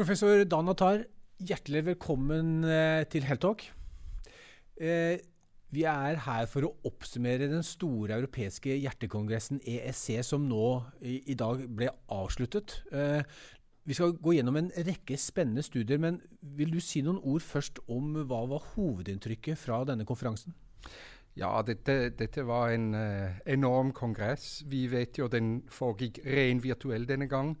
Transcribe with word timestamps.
Professor 0.00 0.46
Dan 0.48 0.70
Atar, 0.72 1.02
hjertelig 1.44 1.82
velkommen 1.84 2.62
eh, 2.64 3.02
til 3.12 3.26
Heltalk. 3.28 3.66
Eh, 4.80 5.18
vi 5.76 5.82
er 5.84 6.16
her 6.24 6.46
for 6.48 6.64
å 6.64 6.70
oppsummere 6.88 7.50
den 7.50 7.60
store 7.60 8.16
europeiske 8.16 8.78
hjertekongressen 8.80 9.60
ESC, 9.60 10.22
som 10.24 10.46
nå 10.48 10.70
i, 11.04 11.36
dag 11.36 11.66
ble 11.76 11.90
avsluttet. 12.16 12.78
Eh, 12.96 13.20
vi 13.84 13.98
skal 13.98 14.14
gå 14.16 14.38
gjennom 14.38 14.56
en 14.62 14.70
rekke 14.88 15.18
spennende 15.20 15.66
studier, 15.66 16.00
men 16.00 16.16
vil 16.56 16.72
du 16.72 16.80
si 16.80 17.04
noen 17.04 17.20
ord 17.20 17.44
først 17.44 17.82
om 17.92 18.22
hva 18.22 18.40
var 18.54 18.70
hovedinntrykket 18.70 19.60
fra 19.66 19.82
denne 19.84 20.08
konferansen? 20.08 20.56
Ja, 21.36 21.52
dette, 21.60 22.06
dette 22.16 22.48
var 22.48 22.72
en 22.72 22.94
enorm 23.44 23.92
kongress. 23.92 24.62
Vi 24.64 24.86
vet 24.88 25.20
jo 25.20 25.28
den 25.28 25.58
foregikk 25.68 26.24
ren 26.24 26.64
virtuell 26.64 27.04
denne 27.04 27.28
gang. 27.28 27.52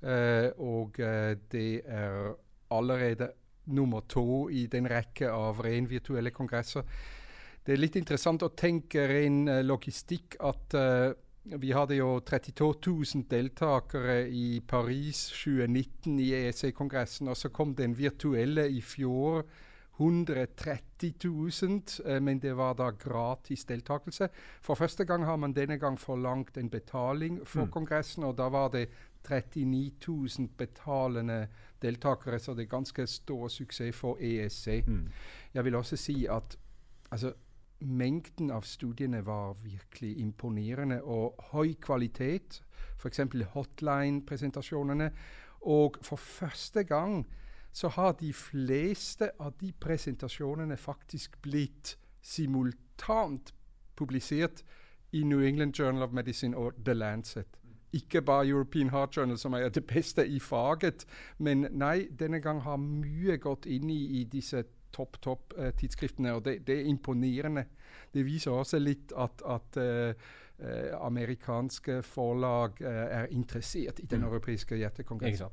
Uh, 0.00 0.48
og 0.64 1.00
uh, 1.04 1.34
det 1.52 1.82
er 1.84 2.30
allerede 2.72 3.32
nummer 3.70 4.06
to 4.08 4.48
i 4.48 4.66
den 4.70 4.88
rekke 4.88 5.28
av 5.30 5.60
ren 5.62 5.88
virtuelle 5.90 6.32
kongresser. 6.34 6.86
Det 7.64 7.74
er 7.74 7.82
litt 7.82 7.98
interessant 8.00 8.42
å 8.42 8.54
tenke 8.56 9.04
ren 9.06 9.44
logistikk 9.66 10.38
at 10.40 10.74
vi 11.44 11.72
hadde 11.72 11.96
jo 11.98 12.20
32 12.24 12.70
000 12.86 13.26
deltakere 13.30 14.22
i 14.28 14.60
Paris 14.66 15.26
2019 15.42 16.18
i 16.20 16.30
EEC-kongressen, 16.36 17.28
og 17.28 17.36
så 17.36 17.52
kom 17.52 17.74
den 17.76 17.96
virtuelle 17.98 18.66
i 18.68 18.80
fjor 18.80 19.44
130 20.00 21.14
000, 21.24 21.82
eh, 22.06 22.20
men 22.20 22.40
det 22.40 22.54
var 22.56 22.74
da 22.74 22.90
gratis 22.90 23.66
deltakelse. 23.68 24.30
For 24.64 24.74
første 24.74 25.04
gang 25.04 25.26
har 25.28 25.36
man 25.36 25.52
denne 25.52 25.76
gang 25.78 25.98
forlangt 26.00 26.56
en 26.56 26.70
betaling 26.70 27.40
for 27.44 27.66
mm. 27.66 27.72
kongressen, 27.74 28.24
og 28.24 28.38
da 28.38 28.48
var 28.48 28.70
det 28.72 28.86
39 29.24 29.92
000 30.38 30.48
betalende 30.56 31.48
deltakere, 31.82 32.38
så 32.38 32.54
det 32.54 32.62
er 32.62 32.76
ganske 32.76 33.06
stor 33.06 33.48
suksess 33.48 33.96
for 33.96 34.18
ESC. 34.20 34.82
Mm. 34.86 35.08
Jeg 35.54 35.64
vil 35.64 35.74
også 35.74 35.96
si 35.96 36.26
at 36.26 36.58
altså, 37.10 37.32
mengden 37.80 38.50
av 38.50 38.62
studiene 38.62 39.26
var 39.26 39.54
virkelig 39.62 40.18
imponerende 40.18 41.02
og 41.02 41.34
høy 41.52 41.74
kvalitet. 41.80 42.62
F.eks. 42.96 43.20
hotline-presentasjonene. 43.54 45.10
Og 45.60 45.96
for 46.02 46.16
første 46.16 46.84
gang 46.84 47.26
så 47.72 47.88
har 47.88 48.12
de 48.12 48.32
fleste 48.32 49.30
av 49.40 49.52
de 49.60 49.72
presentasjonene 49.72 50.76
faktisk 50.76 51.42
blitt 51.42 51.96
simultant 52.22 53.54
publisert 53.96 54.64
i 55.12 55.22
New 55.24 55.42
England 55.42 55.78
Journal 55.78 56.02
of 56.02 56.12
Medicine 56.12 56.56
og 56.56 56.72
The 56.84 56.94
Lancet. 56.94 57.59
Ikke 57.92 58.22
bare 58.22 58.48
European 58.48 58.90
Heart 58.90 59.16
Journal, 59.16 59.38
som 59.38 59.54
er 59.58 59.68
det 59.68 59.84
beste 59.86 60.26
i 60.26 60.38
faget, 60.40 61.06
men 61.38 61.66
nei, 61.72 62.08
denne 62.18 62.40
gang 62.40 62.62
har 62.62 62.78
mye 62.78 63.38
gått 63.42 63.66
inn 63.66 63.90
i, 63.90 64.02
i 64.20 64.24
disse 64.30 64.62
topp, 64.94 65.18
topp 65.22 65.54
uh, 65.58 65.70
tidsskriftene, 65.78 66.34
og 66.34 66.44
det, 66.44 66.60
det, 66.66 66.80
er 66.80 66.90
imponerende. 66.90 67.66
Det 68.14 68.24
viser 68.26 68.54
også 68.54 68.78
litt 68.78 69.14
at, 69.18 69.42
at 69.46 69.80
uh, 69.82 70.30
Eh, 70.60 71.06
amerikanske 71.06 72.02
forlag 72.04 72.82
er 72.84 73.30
interessert 73.32 74.00
i 74.02 74.06
den 74.06 74.20
mm. 74.20 74.26
europeiske 74.26 74.76
hjertekongressen. 74.76 75.48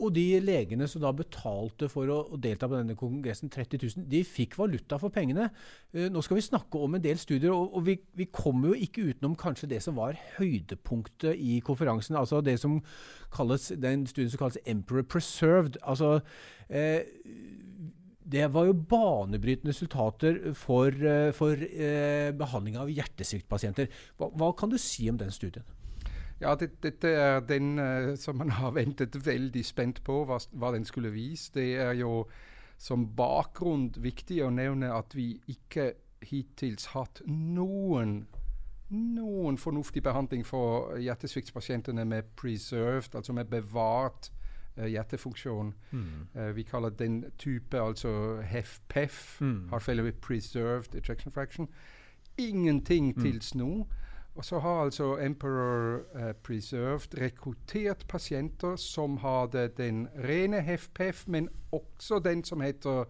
Og 0.00 0.14
de 0.16 0.24
legene 0.40 0.88
som 0.88 1.02
da 1.02 1.12
betalte 1.14 1.88
for 1.92 2.10
å, 2.12 2.18
delta 2.40 2.68
på 2.70 2.78
denne 2.78 2.96
kongressen, 2.98 3.52
30 3.52 3.82
000, 3.84 4.06
de 4.10 4.22
fikk 4.24 4.56
valuta 4.60 4.98
for 5.00 5.12
pengene. 5.12 5.50
Uh, 5.94 6.08
nå 6.12 6.22
skal 6.24 6.40
vi 6.40 6.46
snakke 6.46 6.80
om 6.80 6.96
en 6.96 7.04
del 7.04 7.20
studier, 7.20 7.52
og, 7.52 7.80
vi, 7.86 7.98
vi, 8.16 8.28
kommer 8.32 8.72
jo 8.72 8.86
ikke 8.86 9.10
utenom 9.10 9.36
kanskje 9.38 9.70
det 9.74 9.82
som 9.84 9.98
var 10.00 10.18
høydepunktet 10.38 11.36
i 11.36 11.60
konferansen. 11.64 12.18
Altså 12.20 12.40
det 12.44 12.56
som 12.62 12.80
kalles, 13.34 13.70
den 13.76 14.06
studien 14.10 14.32
som 14.32 14.44
kalles 14.44 14.60
Emperor 14.64 15.04
Preserved. 15.04 15.80
Altså, 15.82 16.18
uh, 16.72 17.00
det 18.30 18.46
var 18.54 18.68
jo 18.68 18.76
banebrytende 18.86 19.72
resultater 19.74 20.52
for, 20.54 20.94
for 21.34 21.58
eh, 21.58 22.30
behandling 22.38 22.76
av 22.78 22.92
hjertesviktpasienter. 22.92 23.88
Hva, 24.20 24.28
hva 24.38 24.52
kan 24.54 24.70
du 24.70 24.78
si 24.78 25.08
om 25.10 25.18
den 25.18 25.32
studien? 25.34 25.66
Ja, 26.40 26.54
det, 26.54 26.70
dette 26.82 27.08
er 27.08 27.40
den 27.40 27.78
uh, 27.78 28.14
som 28.16 28.38
man 28.40 28.50
har 28.50 28.72
ventet 28.72 29.26
veldig 29.26 29.64
spent 29.64 30.02
på 30.04 30.22
hva, 30.24 30.38
hva, 30.52 30.72
den 30.72 30.84
skulle 30.88 31.12
vise. 31.12 31.52
Det 31.54 31.74
er 31.76 31.92
jo 32.00 32.24
som 32.80 33.04
bakgrunn 33.16 33.90
viktig 34.00 34.40
å 34.44 34.50
nevne 34.50 34.88
at 34.96 35.12
vi 35.16 35.34
ikke 35.52 35.92
hittils 36.24 36.92
hatt 36.94 37.20
noen 37.26 38.22
noen 38.90 39.54
fornuftig 39.60 40.02
behandling 40.02 40.42
for 40.42 40.96
hjertesviktpasientene 40.98 42.02
med 42.04 42.32
preserved, 42.36 43.14
altså 43.14 43.32
med 43.36 43.46
bevart 43.52 44.32
uh, 44.78 44.86
hjertefunksjon. 44.88 45.74
Mm. 45.92 46.08
Uh, 46.34 46.48
vi 46.56 46.64
kaller 46.66 46.90
den 46.90 47.24
type 47.38 47.78
altså 47.78 48.40
HEFPEF, 48.42 49.40
mm. 49.40 49.68
heart 49.70 49.82
failure 49.82 50.04
with 50.04 50.18
preserved 50.18 50.96
ejection 50.96 51.32
fraction. 51.32 51.68
Ingenting 52.38 53.12
mm. 53.14 53.22
tils 53.22 53.54
nå. 53.54 53.86
Og 54.40 54.44
så 54.44 54.58
har 54.58 54.70
altså 54.70 55.18
Emperor 55.18 56.00
uh, 56.14 56.32
Preserved 56.42 57.20
rekruttert 57.20 58.04
pasienter 58.08 58.76
som 58.76 59.16
hadde 59.16 59.68
den 59.76 60.08
rene 60.28 60.62
HFPF, 60.62 61.28
men 61.28 61.48
også 61.72 62.18
den 62.24 62.44
som 62.44 62.60
heter 62.60 63.04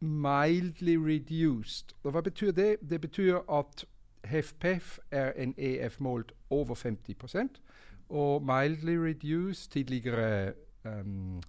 mildly 0.00 0.94
reduced. 0.94 1.96
Og 2.02 2.10
hva 2.10 2.20
betyr 2.20 2.50
det? 2.50 2.76
Det 2.90 3.00
betyr 3.00 3.36
at 3.52 3.84
HFPF 4.24 4.98
er 5.10 5.32
en 5.32 5.54
EF 5.58 6.00
målt 6.00 6.32
over 6.50 6.74
50% 6.74 7.60
og 8.08 8.42
mildly 8.42 8.94
reduced, 8.94 9.70
tidligere 9.70 10.52
um, 10.84 11.42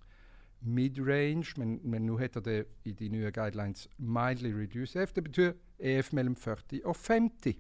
mid-range, 0.61 1.53
men, 1.57 1.79
men 1.83 2.01
nå 2.01 2.17
heter 2.17 2.39
det 2.39 2.65
i 2.85 2.91
de 2.91 3.09
nye 3.09 3.31
guidelines 3.31 3.87
mildly 3.97 4.53
reduced 4.61 5.01
EF. 5.01 5.13
Det 5.13 5.23
betyr 5.23 5.51
EF 5.79 6.13
mellom 6.13 6.35
40 6.35 6.81
og 6.85 6.95
50. 6.95 7.55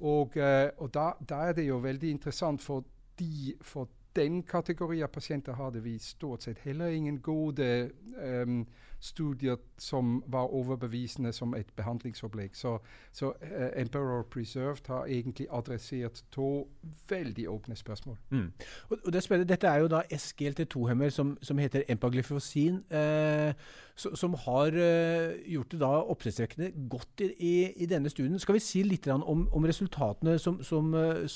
Og, 0.00 0.36
uh, 0.36 0.68
og 0.78 0.92
da, 0.94 1.12
da, 1.28 1.42
er 1.48 1.52
det 1.52 1.68
jo 1.68 1.78
veldig 1.82 2.10
interessant, 2.10 2.62
for, 2.62 2.84
de, 3.18 3.54
for 3.60 3.88
den 4.16 4.42
kategori 4.42 5.02
av 5.02 5.10
pasienter 5.14 5.58
hadde 5.58 5.82
vi 5.82 5.98
stort 6.02 6.46
sett 6.46 6.62
heller 6.64 6.94
ingen 6.94 7.20
gode 7.22 7.90
um, 8.16 8.62
studier 9.00 9.56
som 9.78 10.22
var 10.26 10.52
overbevisende 10.54 11.32
som 11.32 11.54
et 11.54 11.66
behandlingsopplegg. 11.76 12.50
Så, 12.52 12.78
så 13.12 13.26
uh, 13.26 13.80
Emperor 13.80 14.22
Preserved 14.22 14.86
har 14.88 15.04
egentlig 15.06 15.46
adressert 15.52 16.24
to 16.32 16.68
veldig 17.08 17.48
åpne 17.48 17.76
spørsmål. 17.76 18.16
Mm. 18.30 18.52
Og, 18.88 18.98
og 19.06 19.12
det 19.12 19.22
spennende, 19.22 19.48
Dette 19.48 19.66
er 19.66 19.76
jo 19.76 19.88
da 19.88 20.02
SGLT2-hemmer 20.12 21.08
som, 21.08 21.38
som, 21.42 21.58
heter 21.58 21.82
empagliflosin, 21.88 22.82
eh, 22.90 23.54
so, 23.96 24.14
som 24.16 24.34
har 24.34 24.66
uh, 24.66 25.52
gjort 25.52 25.72
det 25.72 25.80
da 25.80 25.86
oppsiktsvekkende 25.86 26.72
godt 26.90 27.20
i, 27.20 27.32
i, 27.38 27.72
i, 27.76 27.86
denne 27.86 28.10
studien. 28.10 28.38
Skal 28.38 28.58
vi 28.58 28.64
si 28.64 28.82
litt 28.82 29.06
om, 29.06 29.48
om 29.52 29.64
resultatene 29.64 30.38
som, 30.38 30.62
som, 30.62 30.94
eh, 30.94 31.28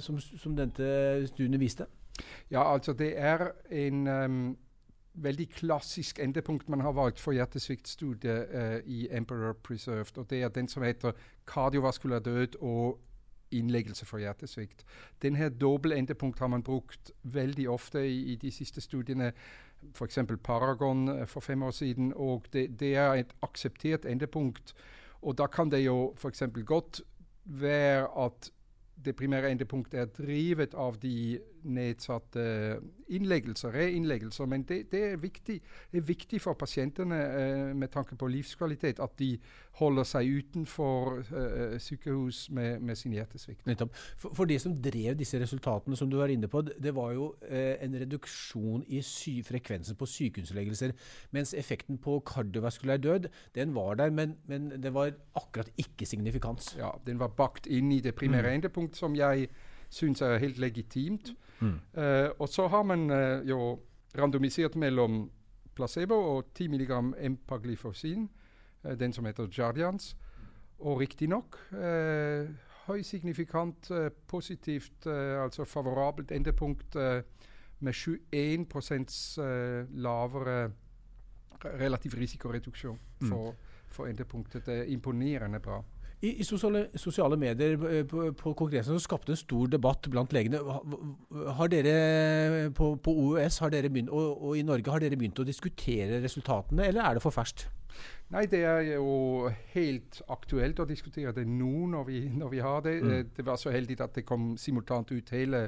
som, 0.00 0.56
denne 0.56 1.26
studien 1.26 1.60
viste? 1.60 1.86
Ja, 2.50 2.72
altså 2.72 2.92
det 2.92 3.12
er 3.18 3.50
en 3.70 4.06
um, 4.06 4.56
veldig 5.16 5.48
klassisk 5.50 6.18
endepunkt 6.18 6.68
man 6.68 6.80
har 6.80 6.92
valgt 6.92 7.20
for 7.20 7.32
hjertesviktstudiet 7.32 8.52
uh, 8.54 8.78
i 8.84 9.08
Emperor 9.10 9.52
Preserved. 9.52 10.18
og 10.18 10.30
Det 10.30 10.42
er 10.42 10.48
den 10.48 10.68
som 10.68 10.82
heter 10.82 11.12
kardiovaskulær 11.46 12.18
død 12.18 12.56
og 12.60 13.00
innleggelse 13.50 14.06
for 14.06 14.18
hjertesvikt. 14.18 14.84
Denne 15.22 15.48
doble 15.48 15.96
endepunkt 15.96 16.38
har 16.38 16.46
man 16.46 16.62
brukt 16.62 17.12
veldig 17.22 17.68
ofte 17.70 18.02
i, 18.08 18.32
i 18.32 18.36
de 18.36 18.50
siste 18.50 18.80
studiene. 18.80 19.32
F.eks. 19.94 20.18
Paragon 20.44 21.08
uh, 21.08 21.26
for 21.26 21.40
fem 21.40 21.62
år 21.62 21.70
siden. 21.70 22.12
og 22.16 22.44
det, 22.52 22.80
det, 22.80 22.94
er 22.96 23.12
et 23.14 23.32
akseptert 23.42 24.04
endepunkt. 24.04 24.74
Og 25.22 25.38
da 25.38 25.46
kan 25.46 25.70
det 25.70 25.84
jo 25.84 26.14
f.eks. 26.16 26.42
godt 26.64 27.00
være 27.44 28.08
at 28.24 28.50
det 29.04 29.16
primære 29.16 29.50
endepunktet 29.50 30.00
er 30.00 30.06
drivet 30.06 30.74
av 30.74 30.96
de 31.02 31.38
nedsatte 31.66 32.44
innleggelser, 33.08 33.74
reinnleggelser. 33.74 34.46
Men 34.50 34.64
det, 34.68 34.80
det, 34.92 35.02
er 35.12 35.20
viktig. 35.22 35.60
det, 35.92 36.00
er 36.00 36.06
viktig, 36.06 36.40
for 36.42 36.58
pasientene 36.58 37.18
eh, 37.24 37.76
med 37.76 37.92
tanke 37.94 38.16
på 38.18 38.28
livskvalitet 38.30 39.00
at 39.02 39.14
de 39.18 39.32
holder 39.80 40.08
seg 40.08 40.30
utenfor 40.40 41.20
eh, 41.22 41.76
sykehus 41.82 42.46
med, 42.50 42.80
med, 42.80 42.98
sin 42.98 43.14
hjertesvikt. 43.14 43.66
For, 44.16 44.32
for, 44.32 44.44
de 44.48 44.58
som 44.62 44.74
drev 44.74 45.18
disse 45.18 45.40
resultatene, 45.40 45.96
som 45.96 46.10
du 46.10 46.18
var 46.20 46.32
inne 46.32 46.50
på, 46.50 46.62
det 46.66 46.94
var 46.96 47.12
jo 47.16 47.30
eh, 47.48 47.76
en 47.84 47.98
reduksjon 48.00 48.84
i 48.88 49.02
frekvensen 49.46 49.98
på 49.98 50.08
sykehusinnleggelser. 50.10 50.96
Mens 51.36 51.54
effekten 51.54 52.00
på 52.02 52.18
kardiovaskulær 52.26 53.02
død, 53.02 53.30
den 53.54 53.74
var 53.76 53.94
der, 54.00 54.10
men, 54.10 54.36
men 54.46 54.70
det 54.82 54.94
var 54.94 55.14
akkurat 55.36 55.70
ikke 55.76 56.06
signifikans. 56.06 56.74
Ja, 56.78 56.94
den 57.06 57.20
var 57.22 57.34
bakt 57.36 57.66
inn 57.66 57.92
i 57.92 58.00
det 58.00 58.16
primære 58.16 58.48
mm. 58.50 58.54
endepunkt, 58.54 58.96
som 58.96 59.14
jeg 59.16 59.50
syns 59.92 60.22
er 60.22 60.40
helt 60.42 60.58
legitimt. 60.58 61.34
Mm. 61.60 61.78
Uh, 61.96 62.28
og 62.38 62.48
så 62.48 62.68
har 62.68 62.82
man 62.82 63.10
uh, 63.10 63.48
jo 63.48 63.78
randomisert 64.18 64.76
mellom 64.76 65.30
placebo 65.76 66.14
og 66.14 66.52
10 66.54 66.68
mg 66.68 66.92
empaglifosin, 67.24 68.28
uh, 68.84 68.92
den 68.92 69.12
som 69.12 69.24
heter 69.24 69.48
Jardians. 69.58 70.16
Og 70.78 71.00
riktignok 71.00 71.56
uh, 71.72 72.48
høysignifikant 72.86 73.88
positivt, 74.28 75.06
altså 75.06 75.64
favorabelt 75.64 76.30
endepunkt 76.30 76.94
med 77.78 77.92
21 77.92 78.66
uh, 79.38 79.94
lavere 80.02 80.70
relativ 81.64 82.14
risikoreduksjon 82.14 82.98
mm. 83.20 83.28
for, 83.28 83.54
for 83.88 84.06
endepunktet. 84.06 84.66
Det 84.66 84.78
er 84.78 84.92
imponerende 84.92 85.60
bra. 85.60 85.82
I, 86.24 86.30
i 86.40 86.44
sosiale, 86.48 86.86
sosiale, 86.96 87.36
medier 87.36 87.74
eh, 87.90 88.04
på, 88.08 88.30
på 88.38 88.52
kongressen 88.56 88.96
så 88.96 89.04
skapte 89.04 89.34
en 89.34 89.40
stor 89.40 89.68
debatt 89.68 90.06
blant 90.08 90.32
legene. 90.32 90.62
Har 91.58 91.68
dere 91.68 92.70
på, 92.76 92.94
på 92.96 93.12
OUS 93.12 93.58
har 93.60 93.74
dere 93.74 93.90
begynt, 93.92 94.08
og, 94.08 94.38
og, 94.40 94.54
i 94.56 94.64
Norge 94.64 94.94
har 94.94 95.04
dere 95.04 95.18
begynt 95.18 95.42
å 95.42 95.46
diskutere 95.46 96.22
resultatene, 96.24 96.88
eller 96.88 97.04
er 97.04 97.18
det 97.18 97.24
for 97.24 97.36
ferskt? 97.36 97.66
Nei, 98.32 98.46
det 98.50 98.62
er 98.66 98.80
jo 98.96 99.50
helt 99.74 100.18
aktuelt 100.32 100.80
å 100.82 100.88
diskutere 100.88 101.34
det 101.36 101.44
nå 101.46 101.86
når 101.92 102.08
vi, 102.08 102.24
når 102.32 102.50
vi 102.50 102.64
har 102.64 102.80
det. 102.88 102.96
Mm. 103.02 103.12
Eh, 103.12 103.22
det 103.36 103.46
var 103.46 103.60
så 103.60 103.70
heldig 103.74 104.00
at 104.00 104.16
det 104.16 104.26
kom 104.26 104.54
simultant 104.60 105.12
ut 105.12 105.30
hele, 105.36 105.66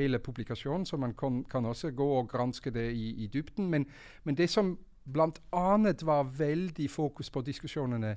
hele 0.00 0.18
publikasjonen, 0.18 0.88
så 0.88 0.96
man 0.96 1.14
kan, 1.14 1.44
kan, 1.44 1.68
også 1.68 1.92
gå 1.92 2.08
og 2.18 2.28
granske 2.32 2.72
det 2.72 2.88
i, 2.96 3.12
i 3.24 3.28
dybden. 3.28 3.68
Men, 3.70 3.86
men 4.24 4.40
det 4.40 4.48
som 4.50 4.78
bl.a. 5.04 5.94
var 6.02 6.36
veldig 6.38 6.90
fokus 6.90 7.30
på 7.30 7.44
diskusjonene, 7.44 8.16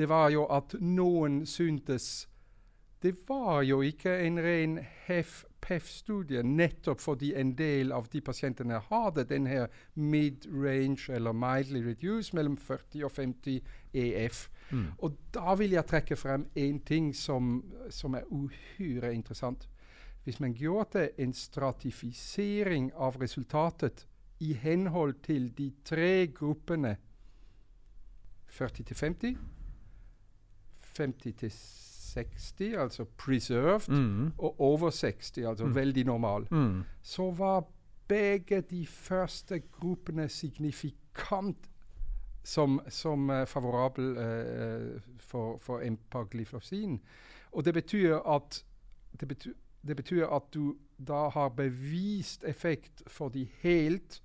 det 0.00 0.06
var 0.08 0.30
jo 0.32 0.46
at 0.48 0.72
noen 0.80 1.42
syntes 1.44 2.04
det 3.02 3.14
var 3.28 3.62
jo 3.68 3.82
ikke 3.84 4.14
en 4.26 4.38
ren 4.40 4.78
HEF-PEF-studie, 5.06 6.40
nettopp 6.44 7.00
fordi 7.00 7.34
en 7.36 7.50
del 7.56 7.92
av 7.92 8.08
de 8.12 8.22
pasientene 8.24 8.80
hadde 8.90 9.26
denne 9.28 9.66
mid-range 9.94 11.12
eller 11.12 11.36
mildly 11.36 11.82
reduced 11.84 12.36
mellom 12.36 12.56
40 12.56 13.04
og 13.04 13.12
50 13.12 13.60
EF. 13.92 14.42
Mm. 14.70 14.86
Og 14.98 15.20
da 15.36 15.54
vil 15.60 15.76
jeg 15.76 15.88
trekke 15.92 16.16
frem 16.16 16.48
én 16.56 16.80
ting 16.84 17.12
som, 17.16 17.62
som, 17.92 18.16
er 18.16 18.24
uhyre 18.28 19.14
interessant. 19.14 19.68
Hvis 20.24 20.40
man 20.40 20.56
gjorde 20.56 21.10
en 21.20 21.32
stratifisering 21.36 22.92
av 22.96 23.20
resultatet 23.20 24.06
i 24.40 24.52
henhold 24.52 25.20
til 25.24 25.52
de 25.56 25.72
tre 25.84 26.26
gruppene 26.32 26.96
40 28.48 28.84
til 28.84 28.96
50 28.96 29.59
50 30.96 31.34
til 31.38 31.50
60, 31.50 32.54
altså 32.78 33.04
preserved, 33.04 33.88
mm. 33.88 34.32
og 34.38 34.60
over 34.60 34.90
60, 34.90 35.38
altså 35.38 35.66
mm. 35.66 35.74
veldig 35.74 36.04
normal, 36.04 36.46
mm. 36.50 36.82
så 37.02 37.30
var 37.30 37.64
begge 38.08 38.60
de 38.60 38.86
første 38.86 39.62
gruppene 39.72 40.28
signifikant 40.28 41.70
som, 42.42 42.80
som 42.88 43.30
uh, 43.30 43.46
favorabel 43.46 44.16
uh, 44.16 45.00
for, 45.18 45.58
for 45.58 45.80
empagliflosin. 45.80 47.00
Og 47.52 47.64
det 47.64 47.74
betyr 47.74 48.16
at 48.16 48.64
det 49.20 49.28
betyr, 49.28 49.52
det 49.86 49.96
betyr 49.96 50.26
at 50.26 50.42
du 50.54 50.76
da 51.08 51.28
har 51.28 51.48
bevist 51.48 52.44
effekt 52.44 53.02
for 53.06 53.28
de 53.28 53.48
helt 53.60 54.22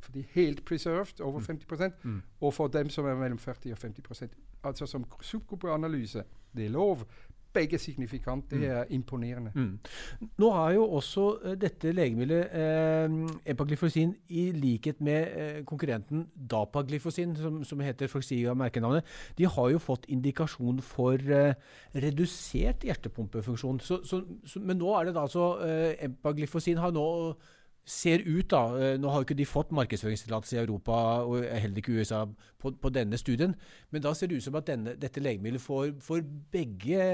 for 0.00 0.12
de 0.12 0.24
helt 0.32 0.64
preserved, 0.64 1.20
over 1.20 1.40
50 1.40 1.66
mm. 1.70 2.10
mm. 2.10 2.22
og 2.40 2.54
for 2.54 2.68
dem 2.68 2.88
som 2.88 3.06
er 3.06 3.14
mellom 3.14 3.38
40 3.38 3.72
og 3.72 3.78
50 3.78 4.30
Altså 4.64 4.86
som 4.86 5.04
subgruppeanalyse. 5.20 6.22
Det 6.56 6.64
er 6.66 6.70
lov. 6.70 7.04
Begge 7.52 7.78
signifikant. 7.78 8.50
Det 8.50 8.58
mm. 8.58 8.64
er 8.64 8.84
imponerende. 8.90 9.50
Mm. 9.54 9.78
Nå 10.38 10.50
har 10.50 10.72
jo 10.72 10.84
også 10.84 11.24
uh, 11.44 11.54
dette 11.58 11.92
legemiddelet, 11.92 12.46
eh, 12.52 13.50
epaglifosin, 13.50 14.14
i 14.28 14.52
likhet 14.52 15.00
med 15.00 15.26
eh, 15.34 15.64
konkurrenten 15.64 16.28
dapaglyfosin, 16.50 17.36
som, 17.36 17.64
som 17.64 17.80
heter 17.80 18.06
Foxiga 18.06 18.54
merkenavnet, 18.54 19.02
de 19.38 19.46
har 19.46 19.70
jo 19.70 19.78
fått 19.78 20.06
indikasjon 20.08 20.78
for 20.82 21.18
redusert 21.94 22.84
hjertepumpefunksjon. 22.86 23.80
Så, 23.80 24.04
så, 24.04 24.22
så, 24.46 24.60
men 24.60 24.78
nå 24.78 24.94
er 24.94 25.04
det 25.04 25.14
da 25.14 25.26
altså 25.26 25.56
Empaglifosin 26.00 26.78
har 26.78 26.94
nå 26.94 27.34
ser 27.90 28.22
ut, 28.26 28.46
da 28.50 28.60
eh, 28.78 28.96
Nå 29.00 29.10
har 29.10 29.20
jo 29.20 29.26
ikke 29.26 29.38
de 29.38 29.46
fått 29.48 29.72
markedsføringstillatelse 29.74 30.56
i 30.56 30.60
Europa 30.62 30.96
og 31.26 31.44
heller 31.44 31.80
ikke 31.80 31.96
USA 31.98 32.22
på, 32.60 32.72
på, 32.76 32.92
denne 32.92 33.18
studien, 33.18 33.54
men 33.90 34.04
da 34.04 34.12
ser 34.14 34.30
det 34.30 34.38
ut 34.38 34.44
som 34.44 34.58
at 34.60 34.68
denne, 34.68 34.94
dette 35.00 35.22
legemiddelet 35.22 35.62
får, 35.64 35.94
får, 36.04 36.22
begge 36.52 37.06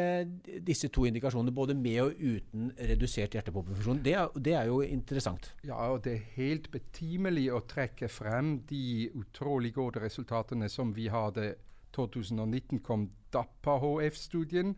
disse 0.67 0.90
to 0.93 1.06
indikasjonene, 1.08 1.55
både 1.55 1.76
med 1.78 2.00
og 2.02 2.19
uten 2.19 2.73
redusert 2.90 3.37
hjertepumpefunksjon. 3.37 4.02
Det, 4.05 4.17
det, 4.43 4.56
er 4.58 4.70
jo 4.70 4.81
interessant. 4.82 5.52
Ja, 5.67 5.78
og 5.94 6.02
det 6.05 6.17
er 6.17 6.34
helt 6.37 6.70
betimelig 6.75 7.46
å 7.55 7.62
trekke 7.69 8.11
frem 8.12 8.58
de 8.69 9.08
utrolig 9.14 9.73
gode 9.76 10.02
resultatene 10.02 10.69
som 10.73 10.93
vi 10.96 11.08
hadde 11.12 11.55
2019 11.96 12.82
kom 12.84 13.08
DAPA-HF-studien 13.32 14.75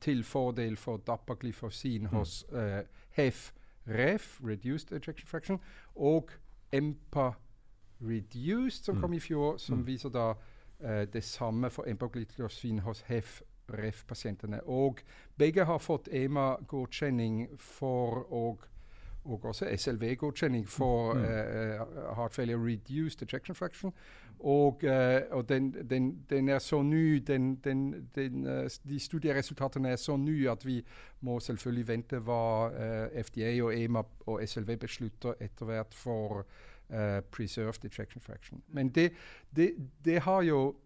til 0.00 0.24
fordel 0.24 0.76
for 0.76 1.02
dapaglifosin 1.06 2.08
mm. 2.08 2.12
hos 2.16 2.42
uh, 2.52 2.82
HEF 3.16 3.48
REF, 3.88 4.40
Reduced 4.44 4.92
Ejection 4.92 5.28
Fraction, 5.28 5.60
og 5.96 6.30
EMPA 6.72 7.30
Reduced, 8.00 8.84
som 8.84 8.94
mm. 8.94 9.00
kom 9.00 9.12
i 9.12 9.20
fjor, 9.20 9.56
som 9.56 9.78
mm. 9.78 9.86
viser 9.86 10.08
da 10.08 10.30
uh, 10.30 11.02
det 11.12 11.24
samme 11.24 11.70
for 11.70 11.88
empaglitlosin 11.88 12.78
hos 12.78 13.00
HEF 13.08 13.42
REF-pasientene. 13.68 14.60
Og 14.64 14.98
begge 15.36 15.64
har 15.64 15.78
fått 15.78 16.08
EMA-godkjenning 16.12 17.48
for 17.60 18.24
og 18.32 18.64
og 19.28 19.44
også 19.44 19.68
SLV-godkjenning 19.76 20.68
for 20.68 21.14
mm. 21.14 21.20
uh, 21.20 22.16
heart 22.16 22.34
failure 22.34 22.58
reduced 22.58 23.22
ejection 23.22 23.54
fraction. 23.54 23.92
Og, 24.40 24.80
uh, 24.84 25.36
og 25.38 25.48
den, 25.48 25.74
den, 25.90 26.24
den, 26.30 26.48
er 26.48 26.58
så 26.58 26.82
ny, 26.82 27.14
den, 27.26 27.54
de 28.88 29.00
studieresultatene 29.00 29.88
er 29.88 29.96
så 29.96 30.16
nye 30.16 30.50
at 30.50 30.66
vi 30.66 30.84
må 31.20 31.40
selvfølgelig 31.40 31.88
vente 31.88 32.18
hva 32.18 32.70
FDA 33.22 33.62
og 33.62 33.78
EMA 33.78 34.02
og 34.26 34.48
SLV 34.48 34.76
beslutter 34.76 35.34
etter 35.40 35.66
hvert 35.66 35.94
for 35.94 36.46
preserved 37.30 37.84
ejection 37.84 38.20
fraction. 38.20 38.62
Men 38.68 38.88
det, 38.88 39.12
det, 39.56 39.72
det 40.04 40.22
har 40.22 40.42
jo 40.42 40.76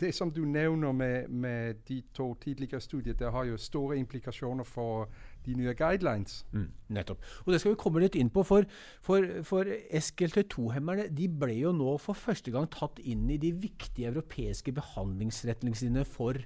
det 0.00 0.14
som 0.14 0.30
du 0.30 0.44
nevner 0.44 0.92
med, 0.92 1.28
med, 1.28 1.74
de 1.88 2.02
to 2.14 2.34
tidligere 2.34 2.80
studier, 2.80 3.14
det 3.14 3.30
har 3.32 3.44
jo 3.44 3.56
store 3.56 3.98
implikasjoner 3.98 4.64
for 4.64 5.08
de 5.46 5.56
nye 5.58 5.74
guidelines. 5.78 6.42
Mm, 6.52 6.68
nettopp. 6.96 7.22
Og 7.44 7.52
Det 7.52 7.60
skal 7.62 7.74
vi 7.74 7.80
komme 7.82 8.02
litt 8.04 8.18
inn 8.18 8.32
på. 8.32 8.44
For, 8.46 8.68
for, 9.04 9.26
for 9.48 9.70
SGLT2-hemmerne 10.02 11.08
de 11.12 11.28
ble 11.28 11.56
jo 11.60 11.72
nå 11.76 11.96
for 12.02 12.18
første 12.18 12.54
gang 12.54 12.68
tatt 12.72 13.00
inn 13.02 13.28
i 13.30 13.40
de 13.40 13.52
viktige 13.64 14.12
europeiske 14.12 14.74
behandlingsretningslinjene 14.76 16.06
for 16.08 16.40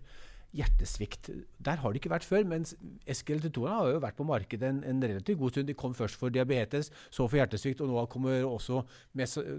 hjertesvikt. 0.56 1.31
Der 1.64 1.81
har 1.82 1.93
de 1.93 2.00
ikke 2.00 2.12
vært 2.12 2.26
før, 2.26 2.44
mens 2.48 2.75
SGLT2 3.10 3.66
har 3.69 3.90
jo 3.90 4.00
vært 4.02 4.19
på 4.19 4.26
markedet 4.28 4.69
en, 4.69 4.82
en, 4.87 5.02
relativt 5.02 5.40
god 5.40 5.52
stund. 5.52 5.69
De 5.69 5.76
kom 5.78 5.94
først 5.96 6.19
for 6.20 6.32
diabetes, 6.32 6.90
så 7.10 7.26
for 7.26 7.40
hjertesvikt, 7.40 7.82
og 7.84 7.92
nå 7.92 8.06
kommer, 8.12 8.44
også, 8.49 8.82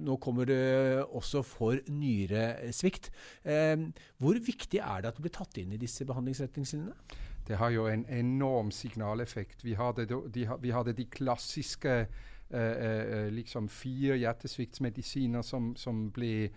nå 0.02 0.18
kommer 0.24 0.50
det 0.50 0.60
også 1.06 1.44
for 1.46 1.82
nyresvikt. 1.92 3.12
Eh, 3.46 3.88
hvor 4.18 4.42
viktig 4.50 4.82
er 4.82 5.04
det 5.04 5.12
at 5.12 5.20
det 5.20 5.28
blir 5.28 5.38
tatt 5.38 5.62
inn 5.62 5.76
i 5.76 5.82
disse 5.82 6.08
behandlingsretningslinjene? 6.08 7.26
Det 7.48 7.58
har 7.58 7.70
jo 7.70 7.88
en 7.88 8.06
enorm 8.10 8.72
signaleffekt. 8.72 9.64
Vi 9.64 9.74
hadde 9.74 10.06
de, 10.06 10.50
vi 10.60 10.70
hadde 10.70 10.94
de 10.94 11.06
klassiske 11.06 12.08
uh, 12.54 12.60
uh, 12.60 13.28
liksom 13.28 13.70
fire 13.70 14.18
hjertesviktsmedisiner 14.18 15.42
som, 15.42 15.76
som, 15.76 16.12
ble 16.12 16.50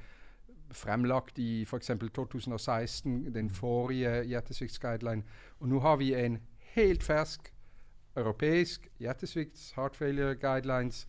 fremlagt 0.71 1.39
i 1.39 1.63
f.eks. 1.63 1.91
2016, 2.15 3.35
den 3.35 3.51
forrige 3.51 4.25
hjertesviktsguideline. 4.25 5.23
Og 5.61 5.69
nå 5.69 5.81
har 5.81 5.97
vi 5.97 6.15
en 6.15 6.39
helt 6.75 7.03
fersk 7.03 7.53
europeisk 8.17 8.89
hjertesvikts 8.99 9.73
heart 9.73 9.97
failure 9.97 10.35
guidelines. 10.35 11.09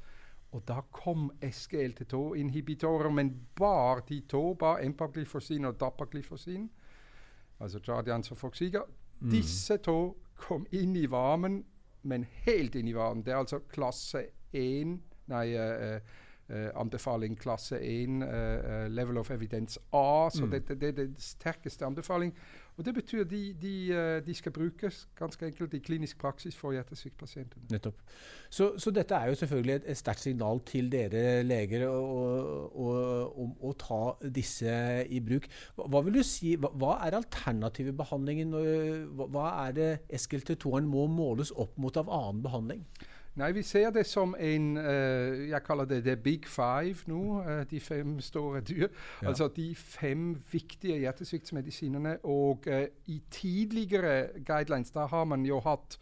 Og 0.51 0.63
da 0.67 0.81
kom 0.91 1.31
SGLT2-inhibitorer, 1.41 3.09
men 3.09 3.47
bare 3.55 4.01
de 4.09 4.21
to, 4.29 4.53
bare 4.53 4.85
empaglifosin 4.85 5.65
og 5.65 5.79
dapaglifosin, 5.79 6.69
altså 7.59 7.79
Jardians 7.87 8.31
og 8.31 8.37
Foxiga, 8.37 8.79
Mm. 8.79 9.00
Disse 9.29 9.77
to 9.77 10.15
kom 10.41 10.65
inn 10.71 10.95
i 10.97 11.05
varmen, 11.05 11.61
men 12.01 12.25
helt 12.45 12.75
inn 12.75 12.87
i 12.87 12.95
varmen. 12.97 13.23
Det 13.25 13.33
er 13.33 13.43
altså 13.43 13.61
klasse 13.69 14.25
1 14.53 14.97
Nei, 15.31 15.53
uh, 15.55 16.01
uh, 16.51 16.69
anbefaling 16.81 17.37
klasse 17.39 17.77
1, 17.79 18.23
uh, 18.25 18.87
level 18.91 19.21
of 19.21 19.29
evidence 19.31 19.79
A. 19.93 20.29
Så 20.33 20.45
mm. 20.45 20.51
det, 20.51 20.67
det, 20.67 20.79
det, 20.81 20.89
er 20.89 20.97
den 21.05 21.15
sterkeste 21.19 21.85
anbefaling. 21.85 22.33
Og 22.77 22.85
Det 22.85 22.93
betyr 22.95 23.23
de, 23.23 23.53
de, 23.61 23.73
eh, 23.93 24.25
de 24.25 24.33
skal 24.33 24.51
brukes 24.51 25.07
ganske 25.15 25.45
enkelt 25.45 25.73
i 25.73 25.79
klinisk 25.83 26.17
praksis 26.19 26.55
for 26.57 26.71
hjertesviktpasientene. 26.71 27.63
Nettopp. 27.71 27.99
Så, 28.49 28.71
så, 28.77 28.91
dette 28.91 29.15
er 29.15 29.27
jo 29.27 29.35
selvfølgelig 29.35 29.75
et, 29.85 29.97
sterkt 29.97 30.23
signal 30.23 30.61
til 30.65 30.89
dere 30.91 31.43
leger 31.43 31.85
om 31.91 33.53
å 33.61 33.73
ta 33.79 34.01
disse 34.23 34.73
i 35.09 35.19
bruk. 35.19 35.47
Hva, 35.75 36.01
vil 36.07 36.19
du 36.21 36.23
si, 36.25 36.55
hva, 36.55 36.71
hva 36.73 36.97
er 37.05 37.19
alternative 37.19 37.93
behandlingen? 37.97 38.55
Hva, 39.13 39.29
hva 39.35 39.47
er 39.67 39.77
det 39.77 39.91
SGLT2-en 40.21 40.89
må 40.89 41.07
måles 41.11 41.51
opp 41.51 41.77
mot 41.81 41.97
av 41.99 42.09
annen 42.09 42.41
behandling? 42.45 42.85
Nei, 43.35 43.51
vi 43.55 43.61
ser 43.63 43.89
det 43.95 44.05
som 44.05 44.35
en 44.39 44.77
uh, 44.77 45.49
Jeg 45.49 45.63
kaller 45.63 45.85
det 45.85 46.03
the 46.03 46.15
big 46.15 46.47
five 46.47 46.95
nå. 47.07 47.41
Uh, 47.41 47.63
de 47.71 47.79
fem 47.79 48.19
store 48.19 48.61
dyr. 48.61 48.87
Ja. 49.21 49.27
Altså 49.27 49.47
de 49.47 49.75
fem 49.75 50.35
viktige 50.51 50.97
hjertesviktsmedisinene. 50.99 52.17
Og 52.23 52.67
uh, 52.67 52.83
i 53.05 53.21
tidligere 53.31 54.27
guidelines 54.45 54.91
da 54.91 55.05
har 55.05 55.23
man 55.23 55.45
jo 55.45 55.59
hatt 55.59 55.99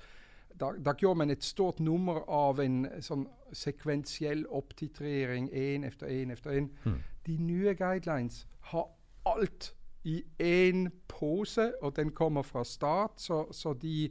da, 0.60 0.72
da 0.86 0.94
gjorde 0.98 1.18
man 1.18 1.30
et 1.30 1.44
stort 1.44 1.80
nummer 1.80 2.26
av 2.30 2.60
en 2.60 2.82
sånn 3.02 3.28
sekvensiell 3.56 4.44
opptitrering 4.50 5.48
én 5.56 5.86
efter 5.88 6.10
én 6.12 6.32
efter 6.32 6.52
én. 6.52 6.68
Mm. 6.84 6.98
De 7.26 7.38
nye 7.38 7.76
guidelines 7.80 8.48
har 8.74 8.90
alt 9.26 9.74
i 10.04 10.24
én 10.40 10.90
pose, 11.08 11.74
og 11.82 11.96
den 11.96 12.12
kommer 12.12 12.42
fra 12.42 12.64
start. 12.64 13.22
Så, 13.22 13.46
så 13.52 13.74
de 13.74 14.10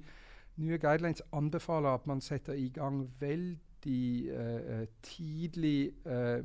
nye 0.58 0.78
guidelines 0.78 1.22
anbefaler 1.32 1.88
at 1.88 2.06
man 2.06 2.20
setter 2.20 2.52
i 2.52 2.68
gang 2.68 3.10
veldig 3.20 4.30
uh, 4.32 4.86
tidlig, 5.02 5.92
uh, 6.06 6.44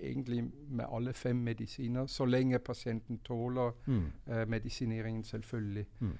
egentlig 0.00 0.44
med 0.68 0.84
alle 0.92 1.12
fem 1.12 1.36
medisiner, 1.36 2.06
så 2.06 2.24
lenge 2.24 2.58
pasienten 2.58 3.18
tåler 3.18 3.70
mm. 3.86 4.06
uh, 4.26 4.48
medisineringen, 4.48 5.24
selvfølgelig. 5.24 5.86
Mm. 6.00 6.16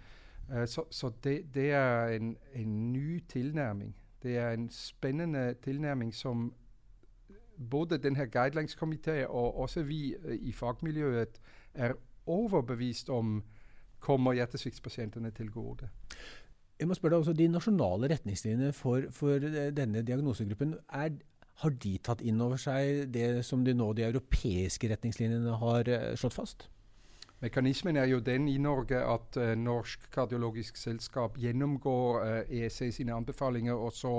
så, 0.66 0.84
så 0.90 1.12
det, 1.25 1.54
det, 1.54 1.70
er 1.70 2.06
en, 2.06 2.37
en 2.54 2.92
ny 2.92 3.22
tilnærming. 3.28 3.96
Det 4.22 4.37
er 4.37 4.50
en 4.50 4.70
spennende 4.70 5.54
tilnærming 5.62 6.14
som 6.14 6.54
både 7.70 7.99
denne 7.99 8.26
guidelines-komiteen 8.26 9.26
og 9.28 9.58
også 9.58 9.82
vi 9.82 10.14
i 10.40 10.52
fagmiljøet 10.52 11.40
er 11.75 11.92
overbevist 12.26 13.11
om 13.11 13.42
kommer 14.02 14.32
hjertesviktpasientene 14.32 15.30
til 15.30 15.50
gode. 15.50 15.88
Jeg 16.83 16.89
må 16.91 16.97
spørre 16.99 17.15
deg 17.15 17.23
også, 17.23 17.33
De 17.39 17.45
nasjonale 17.47 18.09
retningslinjene 18.11 18.73
for, 18.75 19.05
for 19.15 19.39
denne 19.39 20.03
diagnosegruppen, 20.03 20.75
er, 20.99 21.12
har 21.62 21.75
de 21.85 21.93
tatt 22.03 22.25
inn 22.27 22.41
over 22.43 22.59
seg 22.59 23.05
det 23.15 23.45
som 23.47 23.62
de 23.62 23.75
nå 23.77 23.93
de 23.95 24.09
europeiske 24.09 24.91
retningslinjene 24.91 25.61
har 25.61 25.87
eh, 25.87 26.09
slått 26.19 26.35
fast? 26.35 26.65
Mekanismen 27.43 27.99
er 27.99 28.09
jo 28.11 28.19
den 28.23 28.49
i 28.51 28.57
Norge 28.59 28.99
at 28.99 29.39
uh, 29.39 29.53
Norsk 29.59 30.09
kardiologisk 30.15 30.77
selskap 30.79 31.39
gjennomgår 31.43 32.19
uh, 32.19 32.27
eh, 32.41 32.53
EEC 32.59 32.93
sine 32.99 33.15
anbefalinger, 33.15 33.79
og 33.79 33.95
så 33.95 34.15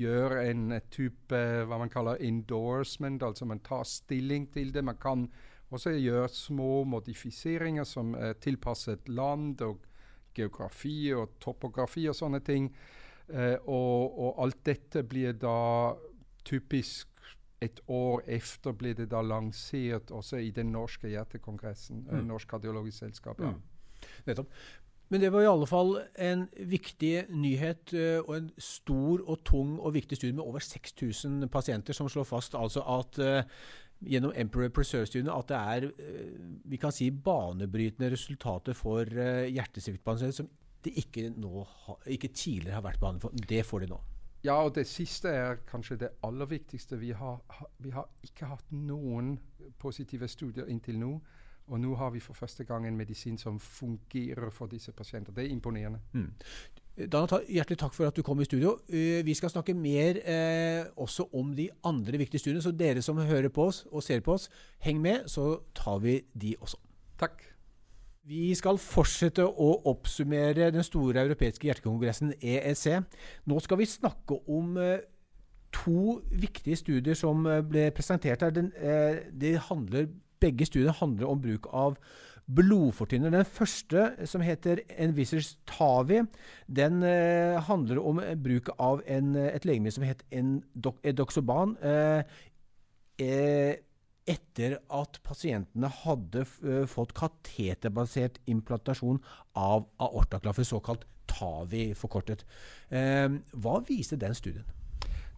gjør 0.00 0.38
en 0.42 0.78
type 0.92 1.36
uh, 1.36 1.64
hva 1.68 1.80
man 1.80 1.92
kaller 1.92 2.20
endorsement, 2.24 3.24
altså 3.24 3.48
man 3.48 3.64
tar 3.64 3.88
stilling 3.88 4.50
til 4.52 4.72
det. 4.72 4.84
Man 4.84 5.00
kan 5.00 5.26
også 5.72 5.96
gjøre 5.96 6.28
små 6.32 6.84
modifiseringer 6.88 7.88
som 7.88 8.12
er 8.16 8.36
tilpasset 8.40 9.08
land 9.08 9.64
og 9.64 9.84
geografi 10.34 11.12
og 11.16 11.38
topografi 11.42 12.08
og 12.10 12.16
sånne 12.18 12.42
ting. 12.44 12.70
Og, 13.32 14.18
og 14.18 14.40
alt 14.42 14.58
dette 14.66 15.04
blir 15.08 15.36
da 15.40 15.94
typisk 16.44 17.12
et 17.62 17.80
år 17.86 18.22
efter 18.26 18.74
blir 18.74 18.96
det 18.98 19.08
da 19.12 19.22
lansert 19.22 20.10
også 20.10 20.40
i 20.42 20.50
den 20.50 20.72
norske 20.74 21.08
hjertekongressen. 21.08 22.06
Mm. 22.10 22.24
Norsk 22.26 22.50
kardiologisk 22.50 22.98
selskap. 22.98 23.40
Ja. 23.40 23.52
Mm. 23.52 24.08
Nettopp. 24.26 24.48
Men 25.12 25.20
det 25.20 25.28
var 25.32 25.44
i 25.44 25.50
alle 25.50 25.66
fall 25.68 25.90
en 26.24 26.46
viktig 26.56 27.26
nyhet 27.28 27.92
uh, 27.92 28.24
og 28.24 28.36
en 28.36 28.50
stor 28.58 29.20
og 29.28 29.42
tung 29.44 29.76
og 29.76 29.94
viktig 29.94 30.16
studie 30.16 30.34
med 30.34 30.44
over 30.44 30.64
6000 30.64 31.48
pasienter 31.52 31.92
som 31.92 32.08
slår 32.08 32.24
fast 32.24 32.56
altså 32.56 32.80
at 32.80 33.20
uh, 33.20 33.42
gjennom 34.08 34.32
Emperor 34.36 34.72
Preserve-studiene 34.74 35.34
at 35.34 35.50
det 35.50 35.58
er 35.58 35.86
uh, 35.90 36.32
vi 36.70 36.80
kan 36.80 36.94
si 36.94 37.10
banebrytende 37.10 38.12
resultater 38.14 38.76
for 38.76 39.06
hjertesviktpasienter 39.06 40.42
som 40.42 40.50
det 40.82 40.96
ikke, 40.98 41.28
nå, 41.38 41.66
ikke 42.10 42.32
tidligere 42.34 42.74
har 42.74 42.82
vært 42.82 42.98
behandlet 43.00 43.22
for. 43.22 43.44
Det 43.48 43.60
får 43.66 43.84
de 43.84 43.92
nå. 43.92 44.00
Ja, 44.42 44.56
og 44.64 44.74
det 44.74 44.88
siste 44.90 45.30
er 45.30 45.60
kanskje 45.68 46.00
det 46.00 46.08
aller 46.26 46.48
viktigste. 46.50 46.98
Vi 46.98 47.12
har, 47.14 47.38
vi 47.78 47.92
har 47.94 48.08
ikke 48.26 48.48
hatt 48.50 48.72
noen 48.74 49.36
positive 49.78 50.28
studier 50.28 50.66
inntil 50.66 50.98
nå. 50.98 51.12
Og 51.70 51.78
nå 51.80 51.94
har 51.94 52.10
vi 52.10 52.20
for 52.20 52.34
første 52.34 52.64
gang 52.66 52.86
en 52.86 52.96
medisin 52.98 53.38
som 53.38 53.60
fungerer 53.62 54.50
for 54.50 54.66
disse 54.66 54.92
pasienter. 54.92 55.32
Det 55.32 55.44
er 55.44 55.54
imponerende. 55.54 56.00
Mm. 56.12 56.32
Dana, 56.92 57.38
hjertelig 57.48 57.78
takk 57.80 57.94
for 57.96 58.04
at 58.04 58.16
du 58.16 58.20
kom 58.26 58.40
i 58.42 58.44
studio. 58.44 58.74
Uh, 58.92 59.22
vi 59.24 59.34
skal 59.34 59.50
snakke 59.50 59.74
mer 59.74 60.18
eh, 60.28 60.84
også 61.00 61.30
om 61.32 61.54
de 61.56 61.70
andre 61.88 62.20
viktige 62.20 62.42
studiene. 62.42 62.62
Så 62.62 62.74
dere 62.76 63.02
som 63.02 63.16
hører 63.16 63.48
på 63.48 63.70
oss 63.70 63.86
og 63.90 64.04
ser 64.04 64.20
på 64.20 64.36
oss, 64.36 64.50
heng 64.84 65.00
med, 65.00 65.24
så 65.32 65.62
tar 65.74 66.02
vi 66.04 66.20
de 66.34 66.54
også. 66.60 66.76
Takk. 67.20 67.40
Vi 68.28 68.52
skal 68.54 68.78
fortsette 68.78 69.42
å 69.42 69.70
oppsummere 69.90 70.68
den 70.70 70.84
store 70.86 71.24
europeiske 71.24 71.66
hjertekongressen 71.66 72.36
EEC. 72.38 73.00
Nå 73.50 73.58
skal 73.64 73.80
vi 73.80 73.88
snakke 73.90 74.36
om 74.46 74.76
eh, 74.78 75.00
to 75.74 76.20
viktige 76.30 76.76
studier 76.76 77.16
som 77.18 77.46
uh, 77.48 77.58
ble 77.64 77.88
presentert 77.96 78.44
her. 78.44 78.52
Den, 78.54 78.70
eh, 78.76 79.24
de 79.32 79.56
handler, 79.58 80.06
begge 80.40 80.68
studiene 80.68 80.94
handler 81.00 81.32
om 81.32 81.40
bruk 81.42 81.66
av 81.72 81.96
blodfortynner. 82.46 83.30
Den 83.32 83.48
første, 83.48 84.10
som 84.28 84.42
heter 84.44 84.82
Envisers 84.98 85.54
Tavi, 85.68 86.22
den 86.66 87.02
handler 87.68 88.00
om 88.02 88.20
bruk 88.44 88.72
av 88.78 89.02
en, 89.06 89.34
et 89.36 89.64
legemiddel 89.68 89.96
som 89.96 90.06
heter 90.06 91.02
Edoxoban. 91.06 91.76
Eh, 93.22 93.78
etter 94.28 94.76
at 94.94 95.18
pasientene 95.26 95.90
hadde 96.02 96.44
uh, 96.62 96.84
fått 96.90 97.14
kateterbasert 97.18 98.38
implantasjon 98.50 99.18
av 99.58 99.88
aortaklaffer, 100.02 100.66
såkalt 100.66 101.06
TAVI 101.30 101.90
forkortet. 101.98 102.44
Uh, 102.92 103.42
hva 103.58 103.80
viste 103.88 104.18
den 104.20 104.36
studien? 104.38 104.68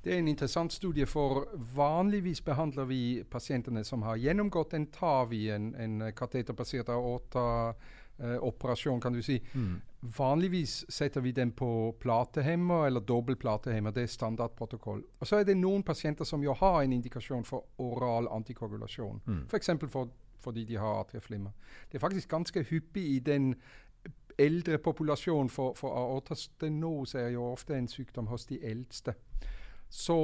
Det 0.04 0.12
er 0.12 0.18
en 0.20 0.28
interessant 0.28 0.72
studie, 0.72 1.06
for 1.08 1.46
vanligvis 1.74 2.42
behandler 2.44 2.84
vi 2.84 3.24
pasientene 3.30 3.84
som 3.88 4.02
har 4.04 4.18
gjennomgått 4.20 4.74
en 4.76 4.86
TAVI, 4.92 5.44
en, 5.54 5.70
en 5.80 6.12
kateterbasert 6.12 6.90
aorta 6.92 7.44
eh, 8.18 8.98
kan 9.00 9.12
du 9.12 9.22
si. 9.22 9.38
Mm. 9.54 9.80
Vanligvis 10.18 10.84
setter 10.88 11.20
vi 11.20 11.32
den 11.32 11.52
på 11.52 11.94
platehemmer 12.00 12.86
eller 12.86 13.00
dobbel 13.00 13.36
platehemmer. 13.36 13.90
Det 13.90 14.02
er 14.02 14.06
standardprotokoll. 14.06 15.02
Og 15.18 15.26
så 15.26 15.36
er 15.40 15.44
det 15.44 15.56
noen 15.56 15.82
pasienter 15.82 16.24
som 16.24 16.42
jo 16.44 16.52
har 16.52 16.82
en 16.82 16.92
indikasjon 16.92 17.44
for 17.44 17.64
oral 17.78 18.28
antikoagulasjon. 18.28 19.22
Mm. 19.24 19.42
F.eks. 19.48 19.70
For, 19.88 20.12
fordi 20.40 20.64
de 20.64 20.76
har 20.76 21.00
atrieflimmer. 21.00 21.50
Det 21.88 21.96
er 21.96 22.04
faktisk 22.04 22.28
ganske 22.28 22.62
hyppig 22.62 23.06
i 23.16 23.18
den 23.18 23.54
eldre 24.38 24.78
populasjonen, 24.78 25.48
for, 25.48 25.72
for 25.74 25.96
aortastenose 25.96 27.18
er 27.18 27.28
jo 27.28 27.52
ofte 27.52 27.76
en 27.78 27.88
sykdom 27.88 28.26
hos 28.26 28.44
de 28.46 28.60
eldste. 28.62 29.14
Så 29.94 30.14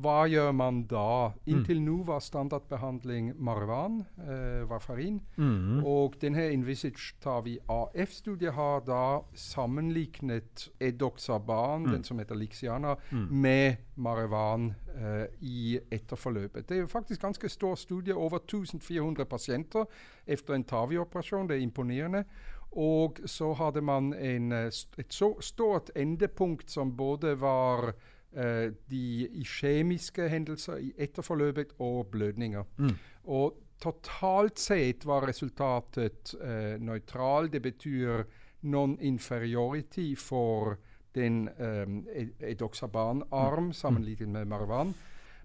hva 0.00 0.22
gjør 0.32 0.54
man 0.56 0.78
da? 0.88 1.34
Inntil 1.44 1.82
mm. 1.82 1.84
nå 1.84 1.96
var 2.08 2.22
standardbehandling 2.24 3.34
Marwan, 3.36 3.98
eh, 4.24 4.62
varfarin. 4.68 5.18
Mm. 5.36 5.82
Og 5.84 6.14
denne 6.22 6.46
Invisage 6.54 7.18
Tavi 7.20 7.58
AF-studiet 7.68 8.54
har 8.56 8.80
da 8.86 9.20
sammenlignet 9.36 10.70
Edoxaban, 10.80 11.84
mm. 11.84 11.90
den 11.92 12.06
som 12.08 12.22
heter 12.22 12.38
Lixiana, 12.40 12.94
mm. 13.10 13.26
med 13.28 13.82
Marwan 14.00 14.70
eh, 14.94 15.26
i 15.44 15.74
etterforløpet. 15.92 16.64
Det 16.64 16.78
er 16.78 16.80
jo 16.86 16.88
faktisk 16.88 17.20
ganske 17.20 17.50
stor 17.52 17.76
studie, 17.76 18.16
over 18.16 18.40
1400 18.40 19.28
pasienter 19.28 19.84
etter 20.24 20.56
en 20.56 20.64
TAVI-operasjon. 20.64 21.50
Det 21.50 21.58
er 21.58 21.66
imponerende. 21.66 22.24
Og 22.72 23.20
så 23.28 23.52
hadde 23.58 23.82
man 23.84 24.14
en, 24.14 24.52
eh, 24.52 24.72
et 24.96 25.12
så 25.12 25.34
stort 25.44 25.92
endepunkt 25.94 26.70
som 26.70 26.96
både 26.96 27.36
var 27.40 27.92
de 28.30 29.28
iskjemiske 29.42 30.28
hendelser 30.30 30.78
i 30.78 30.92
etterforløpet 31.02 31.72
og 31.82 32.12
blødninger. 32.12 32.62
Mm. 32.78 32.92
Og 33.34 33.56
totalt 33.80 34.60
sett 34.60 35.06
var 35.08 35.26
resultatet 35.28 36.34
uh, 36.40 36.76
nøytral. 36.80 37.50
Det 37.52 37.62
betyr 37.62 38.24
non-inferiority 38.62 40.14
for 40.18 40.76
den 41.14 41.48
um, 41.58 42.06
edoxaban-arm 42.40 43.70
mm. 43.70 43.72
sammenlignet 43.72 44.28
med 44.28 44.44
Marwan. 44.44 44.94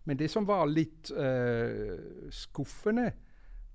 Men 0.04 0.20
det 0.20 0.30
som 0.32 0.48
var 0.48 0.68
litt 0.70 1.12
uh, 1.12 1.96
skuffende, 2.30 3.12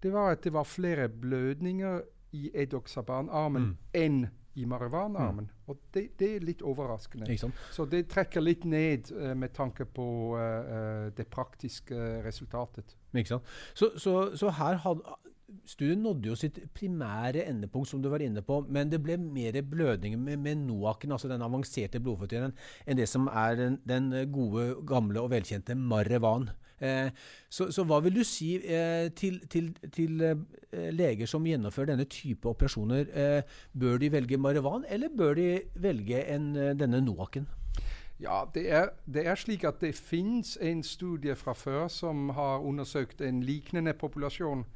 det 0.03 0.13
var 0.13 0.37
at 0.37 0.45
det 0.45 0.53
var 0.53 0.69
flere 0.69 1.09
blødninger 1.09 2.01
i 2.33 2.51
edoxaban-armen 2.55 3.63
mm. 3.63 3.77
enn 3.95 4.21
i 4.55 4.67
Marwan-armen. 4.67 5.47
Mm. 5.47 5.65
Og 5.71 5.79
det, 5.95 6.05
det, 6.19 6.29
er 6.37 6.45
litt 6.45 6.63
overraskende. 6.67 7.29
Så 7.71 7.87
det 7.91 8.07
trekker 8.11 8.43
litt 8.43 8.67
ned 8.69 9.13
uh, 9.15 9.33
med 9.39 9.55
tanke 9.55 9.87
på 9.87 10.07
uh, 10.37 11.09
det 11.17 11.29
praktiske 11.31 12.23
resultatet. 12.27 12.97
Så, 13.75 13.93
så, 13.99 14.15
så, 14.39 14.55
her 14.59 14.81
hadde 14.85 15.19
Studien 15.67 15.99
nådde 16.03 16.29
jo 16.29 16.37
sitt 16.39 16.59
primære 16.75 17.43
endepunkt, 17.51 17.89
som 17.91 18.03
du 18.03 18.09
var 18.09 18.23
inne 18.23 18.43
på, 18.47 18.61
men 18.71 18.91
det 18.91 19.01
ble 19.03 19.17
mer 19.19 19.57
blødning 19.67 20.15
med, 20.19 20.39
med 20.39 20.61
NOAC-en, 20.67 21.13
altså 21.17 21.31
den 21.31 21.43
avanserte 21.43 22.01
blodfortynneren, 22.03 22.55
enn 22.87 22.99
det 23.01 23.09
som 23.11 23.27
er 23.27 23.57
den, 23.59 23.81
den, 23.89 24.13
gode, 24.33 24.77
gamle 24.87 25.23
og 25.23 25.33
velkjente 25.35 25.75
Marevan. 25.75 26.51
Eh, 26.81 27.11
så, 27.49 27.69
så, 27.73 27.85
hva 27.85 28.01
vil 28.01 28.15
du 28.17 28.25
si 28.25 28.55
eh, 28.57 29.11
til, 29.17 29.41
til, 29.53 29.71
til 29.93 30.23
eh, 30.25 30.89
leger 30.97 31.29
som 31.29 31.45
gjennomfører 31.47 31.93
denne 31.93 32.09
type 32.09 32.49
operasjoner? 32.49 33.11
bør 33.73 33.99
de 33.99 34.13
velge 34.13 34.37
Marivan, 34.37 34.85
eller 34.89 35.09
bør 35.17 35.35
de 35.35 35.61
velge 35.75 36.25
en, 36.35 36.55
denne 36.79 37.01
Noaken? 37.05 37.47
Ja, 38.21 38.45
det 38.55 38.71
er, 38.73 38.89
det 39.07 39.27
er, 39.27 39.35
slik 39.35 39.65
at 39.65 39.81
det 39.81 39.95
finnes 39.95 40.59
en 40.61 40.83
studie 40.83 41.35
fra 41.37 41.53
før 41.53 41.89
som 41.89 42.29
har 42.37 42.61
undersøkt 42.61 43.21
en 43.21 43.43
lignende 43.43 43.93
populasjon. 43.93 44.67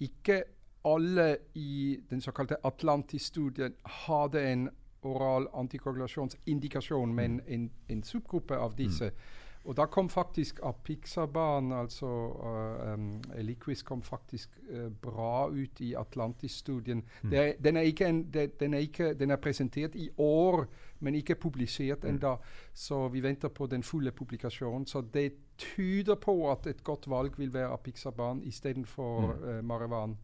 Ikke 0.00 0.42
alle 0.84 1.36
i 1.54 2.00
den 2.10 2.20
såkalte 2.20 2.56
Atlantis-studien 2.64 3.74
hadde 3.84 4.42
en 4.52 4.68
oral 5.02 5.46
antikoagulasjonsindikasjon, 5.54 7.14
men 7.14 7.32
mm. 7.32 7.52
en, 7.54 7.70
en 7.88 8.02
subgruppe 8.02 8.56
av 8.56 8.74
disse. 8.78 9.04
Mm. 9.04 9.39
Og 9.64 9.76
da 9.76 9.84
kom 9.86 10.08
faktisk 10.08 10.60
Apixaban, 10.64 11.72
altså 11.72 12.06
uh, 12.06 12.92
um, 12.94 13.22
Eliquis, 13.36 13.82
kom 13.82 14.02
faktisk 14.02 14.50
uh, 14.70 14.88
bra 15.02 15.48
ut 15.48 15.80
i 15.80 15.94
Atlantis-studien. 15.94 17.04
Mm. 17.22 17.30
Den, 17.30 17.74
den, 17.74 18.24
den, 18.60 18.74
den, 19.18 19.30
er 19.30 19.36
presentert 19.36 19.94
i 19.94 20.08
år, 20.18 20.64
men 20.98 21.14
ikke 21.14 21.34
publisert 21.34 22.02
mm. 22.02 22.08
ennå. 22.08 22.36
Så 22.72 23.08
vi 23.08 23.20
venter 23.22 23.48
på 23.48 23.66
den 23.66 23.82
fulle 23.82 24.12
publikasjonen. 24.12 24.86
Så 24.86 25.00
det 25.00 25.32
tyder 25.58 26.14
på 26.14 26.50
at 26.50 26.66
et 26.66 26.84
godt 26.84 27.10
valg 27.10 27.38
vil 27.38 27.52
være 27.54 27.72
Apixaban 27.72 28.42
istedenfor 28.42 29.20
mm. 29.20 29.48
uh, 29.48 29.64
Marevan. 29.64 30.16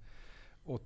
Og 0.66 0.80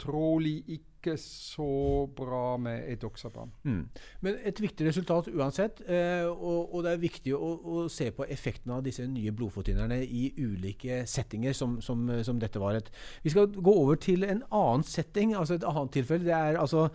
trolig 0.00 0.60
ikke 0.76 1.14
så 1.20 2.06
bra 2.16 2.56
med 2.60 2.84
Edoxaban. 2.92 3.52
Mm. 3.64 3.84
Men 4.20 4.40
et 4.44 4.60
viktig 4.60 4.86
resultat 4.86 5.30
uansett, 5.32 5.80
eh, 5.88 6.26
og, 6.28 6.74
og, 6.74 6.82
det 6.84 6.92
er 6.92 7.02
viktig 7.04 7.34
å, 7.36 7.52
å, 7.56 7.86
se 7.92 8.10
på 8.12 8.26
effekten 8.28 8.74
av 8.76 8.84
disse 8.84 9.06
nye 9.08 9.32
blodfortynnerne 9.32 10.02
i 10.04 10.26
ulike 10.38 11.02
settinger, 11.08 11.56
som, 11.56 11.78
som, 11.84 12.04
som, 12.26 12.40
dette 12.40 12.60
var. 12.60 12.76
et. 12.76 12.92
Vi 13.24 13.32
skal 13.32 13.48
gå 13.48 13.74
over 13.74 14.00
til 14.00 14.28
en 14.28 14.44
annen 14.50 14.84
setting, 14.84 15.34
altså 15.36 15.56
et 15.56 15.68
annet 15.68 15.96
tilfelle. 15.96 16.28
Det 16.28 16.36
er 16.36 16.60
altså 16.60 16.88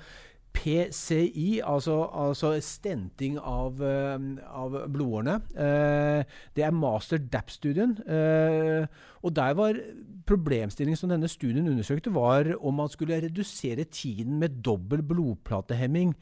PCI, 0.56 1.60
altså, 1.64 1.98
altså 2.14 2.54
stenting 2.64 3.38
av, 3.40 3.82
uh, 3.82 4.16
av 4.48 4.78
blodårene. 4.92 5.36
Uh, 5.54 6.40
det 6.56 6.66
er 6.66 6.76
master 6.76 7.20
DAP-studien. 7.22 7.98
Uh, 8.08 8.88
og 9.24 9.36
der 9.36 9.54
var 9.58 9.80
problemstillingen 10.28 10.98
som 10.98 11.12
denne 11.12 11.30
studien 11.30 11.68
undersøkte, 11.68 12.14
var 12.14 12.54
om 12.60 12.80
man 12.82 12.90
skulle 12.90 13.20
redusere 13.22 13.84
tiden 13.84 14.40
med 14.40 14.62
dobbel 14.66 15.04
blodplatehemming 15.04 16.16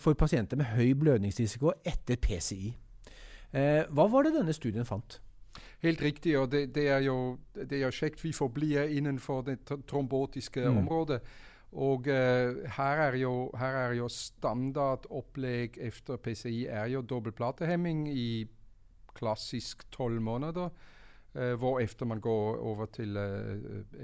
for 0.00 0.14
pasienter 0.16 0.56
med 0.56 0.70
høy 0.70 0.94
blødningsrisiko 0.96 1.72
etter 1.84 2.16
PCI. 2.16 2.70
hva 3.52 4.06
var 4.08 4.24
det 4.24 4.32
denne 4.38 4.54
studien 4.54 4.86
fant? 4.86 5.18
Helt 5.82 6.02
riktig, 6.02 6.38
og 6.38 6.52
det, 6.52 6.74
det 6.74 6.88
er 6.88 7.02
jo 7.04 7.38
det 7.54 7.82
er 7.82 7.92
kjekt 7.92 8.24
vi 8.24 8.32
forblir 8.36 8.88
innenfor 8.92 9.42
det 9.42 9.58
trombotiske 9.88 10.60
mm. 10.60 10.78
området. 10.78 11.20
Og 11.72 11.98
uh, 12.00 12.70
her, 12.76 12.96
er 13.06 13.16
jo, 13.16 13.50
her 13.58 13.76
er 13.86 13.92
jo 13.94 14.08
standardopplegg 14.10 15.78
etter 15.78 16.16
PCI 16.16 16.66
er 16.66 16.86
jo 16.90 17.02
dobbeltplatehemming 17.02 18.08
i 18.10 18.48
klassisk 19.14 19.92
tolv 19.92 20.20
måneder. 20.20 20.68
Uh, 21.34 21.54
hvorefter 21.54 22.06
man 22.06 22.20
går 22.20 22.56
over 22.58 22.86
til 22.86 23.16
uh, 23.16 23.56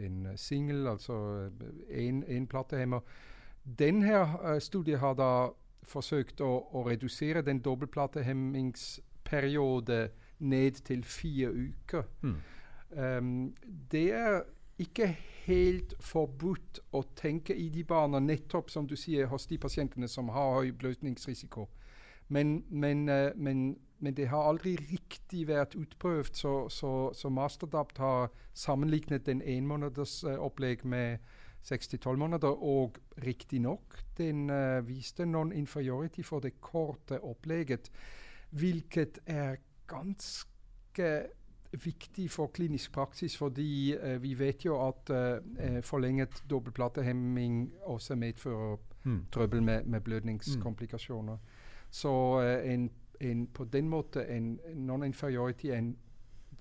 en 0.04 0.32
singel, 0.36 0.86
altså 0.86 1.50
én 1.90 2.46
platehemmer. 2.46 3.00
Denne 3.78 4.26
studien 4.60 4.98
har 4.98 5.14
da 5.18 5.48
forsøkt 5.86 6.40
å, 6.42 6.66
å 6.70 6.82
redusere 6.86 7.42
den 7.42 7.58
dobbeltplatehemmingsperiode 7.64 10.08
ned 10.38 10.70
til 10.86 11.04
fire 11.04 11.50
uker. 11.50 12.02
Mm. 12.22 12.36
Um, 12.96 13.54
det 13.90 14.12
er 14.14 14.42
ikke 14.78 15.16
helt 15.46 15.94
forbudt 16.02 16.80
å 16.94 17.02
tenke 17.18 17.54
i 17.54 17.68
de 17.70 17.84
barna, 17.86 18.20
nettopp 18.22 18.70
som 18.70 18.86
du 18.86 18.96
sier, 18.98 19.28
hos 19.30 19.46
de 19.46 19.58
pasientene 19.62 20.08
som 20.10 20.30
har 20.34 20.60
høy 20.60 20.72
bløtningsrisiko. 20.76 21.68
Men, 22.28 22.64
men, 22.70 23.08
uh, 23.08 23.30
men, 23.36 23.76
men, 23.98 24.14
det 24.14 24.28
har 24.32 24.48
aldri 24.50 24.74
riktig 24.90 25.46
vært 25.48 25.76
utprøvd, 25.78 26.34
så, 26.34 26.54
så, 26.72 26.92
så 27.14 27.30
Masterdapt 27.30 27.98
har 28.02 28.32
sammenlignet 28.54 29.26
den 29.26 29.42
enmåneders 29.42 30.18
uh, 30.26 30.34
opplegg 30.42 30.84
med 30.84 31.22
6-12 31.66 32.18
måneder, 32.18 32.58
og 32.62 32.98
riktignok, 33.22 33.98
den 34.18 34.50
uh, 34.50 34.82
viste 34.86 35.26
non-inferiority 35.26 36.26
for 36.26 36.42
det 36.42 36.56
korte 36.60 37.20
opplegget, 37.22 37.90
hvilket 38.50 39.22
er 39.26 39.60
ganske 39.86 41.10
viktig 41.72 42.30
for 42.30 42.46
klinisk 42.46 42.92
praksis, 42.92 43.36
fordi 43.36 43.94
eh, 43.94 44.22
vi 44.22 44.34
vet 44.38 44.64
jo 44.64 44.78
at 44.88 45.10
eh, 45.10 45.82
forlenget 45.82 46.42
dobbeltplatehemming 46.50 47.72
også 47.82 48.14
medfører 48.14 48.76
mm. 49.04 49.26
trøbbel 49.32 49.62
med, 49.62 49.84
med 49.84 50.00
blødningskomplikasjoner. 50.00 51.32
Mm. 51.32 51.90
Så 51.90 52.40
eh, 52.40 52.72
en, 52.72 52.90
en, 53.20 53.46
på 53.46 53.64
den 53.64 53.88
måten 53.88 54.22
en 54.28 54.60
non-inferiority 54.74 55.66
er 55.66 55.78
en 55.78 55.96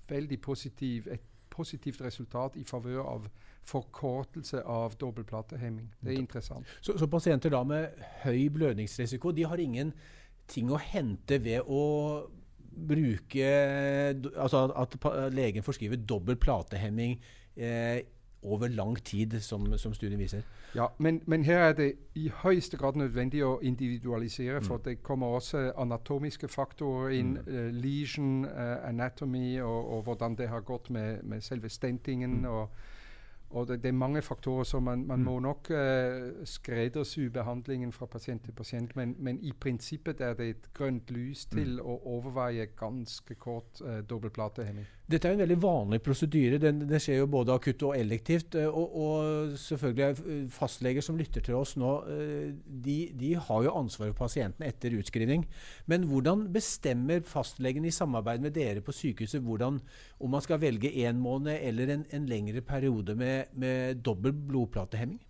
veldig 0.08 0.40
positiv, 0.40 1.08
et 1.10 1.20
positivt 1.50 2.00
resultat 2.00 2.56
i 2.56 2.64
favør 2.64 3.02
av 3.02 3.28
forkortelse 3.66 4.62
av 4.62 4.94
dobbeltplatehemming. 5.00 5.94
Det 6.00 6.14
er 6.14 6.18
interessant. 6.18 6.66
Så, 6.80 6.98
så 6.98 7.06
pasienter 7.06 7.50
da 7.50 7.62
med 7.66 7.88
høy 8.22 8.48
blødningsrisiko 8.54 9.32
de 9.34 9.44
har 9.44 9.58
ingen 9.58 9.92
ting 10.46 10.70
å 10.70 10.78
hente 10.78 11.40
ved 11.42 11.66
å 11.66 11.80
bruke 12.76 13.46
Altså 14.36 14.66
at 14.76 15.32
legen 15.32 15.64
forskriver 15.64 15.96
dobbel 15.96 16.36
platehemming 16.36 17.16
eh, 17.56 18.00
over 18.46 18.68
lang 18.68 19.04
tid, 19.04 19.40
som, 19.40 19.78
som 19.78 19.94
studien 19.94 20.18
viser. 20.18 20.42
Ja, 20.74 20.86
men, 20.98 21.22
men, 21.26 21.44
her 21.44 21.58
er 21.58 21.72
det 21.72 21.92
i 22.14 22.28
høyeste 22.42 22.76
grad 22.76 22.96
nødvendig 22.96 23.42
å 23.44 23.58
individualisere, 23.62 24.60
for 24.62 24.76
mm. 24.76 24.82
det 24.84 25.02
kommer 25.02 25.26
også 25.38 25.72
anatomiske 25.78 26.48
faktorer 26.48 27.16
inn. 27.16 27.32
Mm. 27.40 27.48
Uh, 27.48 27.70
lesion, 27.82 28.44
uh, 28.44 28.88
anatomy 28.88 29.60
og, 29.60 29.92
og, 29.96 30.02
hvordan 30.02 30.36
det 30.36 30.48
har 30.48 30.60
gått 30.60 30.90
med, 30.90 31.22
med 31.22 31.40
selve 31.40 31.68
stentingen. 31.68 32.40
Mm. 32.40 32.44
og 32.44 32.68
og 33.50 33.68
det, 33.68 33.82
det, 33.82 33.88
er 33.88 33.92
mange 33.92 34.22
faktorer, 34.22 34.64
så 34.64 34.80
man, 34.80 35.06
man 35.06 35.18
mm. 35.18 35.24
må 35.24 35.38
nok 35.40 35.70
uh, 35.70 36.44
skreddersy 36.44 37.28
behandlingen 37.32 37.92
fra 37.92 38.06
pasient 38.06 38.44
til 38.44 38.52
pasient. 38.52 38.96
Men, 38.96 39.14
men, 39.18 39.38
i 39.40 39.52
prinsippet 39.52 40.20
er 40.20 40.34
det 40.34 40.48
et 40.48 40.68
grønt 40.74 41.10
lys 41.10 41.46
mm. 41.46 41.56
til 41.56 41.72
mm. 41.76 41.86
å 41.86 41.98
overveie 42.16 42.66
ganske 42.66 43.34
kort 43.34 43.80
uh, 43.84 44.00
dobbeltplatehemming. 44.10 44.86
Dette 45.06 45.28
er 45.28 45.36
en 45.36 45.42
veldig 45.42 45.56
vanlig 45.62 46.00
prosedyre. 46.02 46.58
Den, 46.58 46.80
det 46.90 46.98
skjer 47.02 47.20
jo 47.20 47.28
både 47.30 47.54
akutt 47.54 47.84
og 47.86 47.94
elektivt. 47.94 48.56
Eh, 48.58 48.66
og, 48.66 48.96
og, 48.98 49.52
selvfølgelig 49.62 50.48
fastleger 50.50 51.04
som 51.04 51.18
lytter 51.20 51.44
til 51.46 51.58
oss 51.58 51.76
nå, 51.78 51.92
de, 52.66 52.96
de, 53.14 53.34
har 53.38 53.62
jo 53.66 53.74
ansvaret 53.78 54.16
for 54.16 54.26
pasienten 54.26 54.66
etter 54.66 54.96
utskrivning. 54.98 55.46
Men 55.86 56.08
hvordan 56.10 56.48
bestemmer 56.54 57.22
fastlegen 57.26 57.86
i 57.86 57.94
samarbeid 57.94 58.42
med 58.42 58.56
dere 58.58 58.82
på 58.82 58.94
sykehuset 58.94 59.44
hvordan, 59.46 59.78
om 60.18 60.34
man 60.34 60.42
skal 60.42 60.60
velge 60.62 60.90
én 60.90 61.22
måned 61.22 61.54
eller 61.60 61.94
en, 61.94 62.06
en 62.10 62.26
lengre 62.26 62.64
periode 62.66 63.14
med, 63.14 63.54
med 63.54 64.02
dobbel 64.02 64.34
blodplatehemming? 64.34 65.22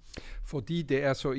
Fordi 0.45 0.83
det 0.83 1.05
er 1.05 1.15
så 1.15 1.33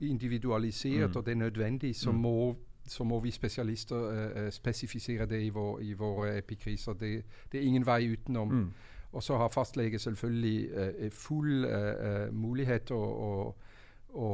individualisert 0.00 1.10
mm. 1.10 1.16
og 1.16 1.26
det 1.26 1.32
er 1.32 1.36
nødvendig, 1.36 1.96
så 1.96 2.12
mm. 2.12 2.18
må 2.18 2.54
så 2.86 3.04
må 3.04 3.20
vi 3.20 3.30
spesialister 3.30 3.96
uh, 3.96 4.50
spesifisere 4.50 5.26
det 5.26 5.42
i, 5.42 5.48
vår, 5.48 5.80
i 5.82 5.92
våre 5.98 6.38
epikriser. 6.38 6.92
Det, 6.92 7.12
det, 7.52 7.60
er 7.60 7.66
ingen 7.66 7.86
vei 7.86 8.12
utenom. 8.12 8.48
Mm. 8.48 8.72
Og 9.12 9.22
så 9.22 9.36
har 9.38 9.48
fastlege 9.48 9.98
selvfølgelig 9.98 11.10
full 11.14 11.66
mulighet 12.34 12.90
å, 12.90 12.98
å, 12.98 13.54
å, 14.14 14.30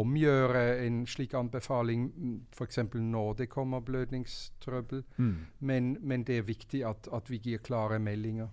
omgjøre 0.00 0.64
en 0.84 1.06
slik 1.08 1.32
anbefaling, 1.34 2.10
f.eks. 2.52 2.78
når 2.92 3.32
det 3.38 3.48
kommer 3.48 3.80
blødningstrøbbel. 3.80 5.02
Mm. 5.16 5.36
Men, 5.60 5.96
men, 6.00 6.24
det 6.28 6.38
er 6.38 6.42
viktig 6.42 6.84
at, 6.84 7.08
at 7.12 7.30
vi 7.30 7.40
gir 7.44 7.64
klare 7.64 7.98
meldinger. 7.98 8.48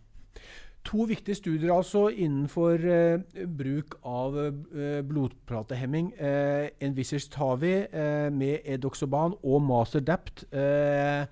To 0.86 1.08
viktige 1.10 1.36
studier 1.36 1.74
altså 1.74 2.08
innenfor 2.14 2.84
eh, 2.86 3.46
bruk 3.58 3.96
av 4.06 4.38
eh, 4.38 5.02
blodpratehemming. 5.08 6.12
Eh, 6.22 6.68
Envisage 6.86 7.32
Tavi 7.34 7.74
eh, 7.74 8.30
med 8.34 8.68
Edoxoban 8.70 9.34
og 9.42 9.64
Masterdapt, 9.66 10.46
eh, 10.54 11.26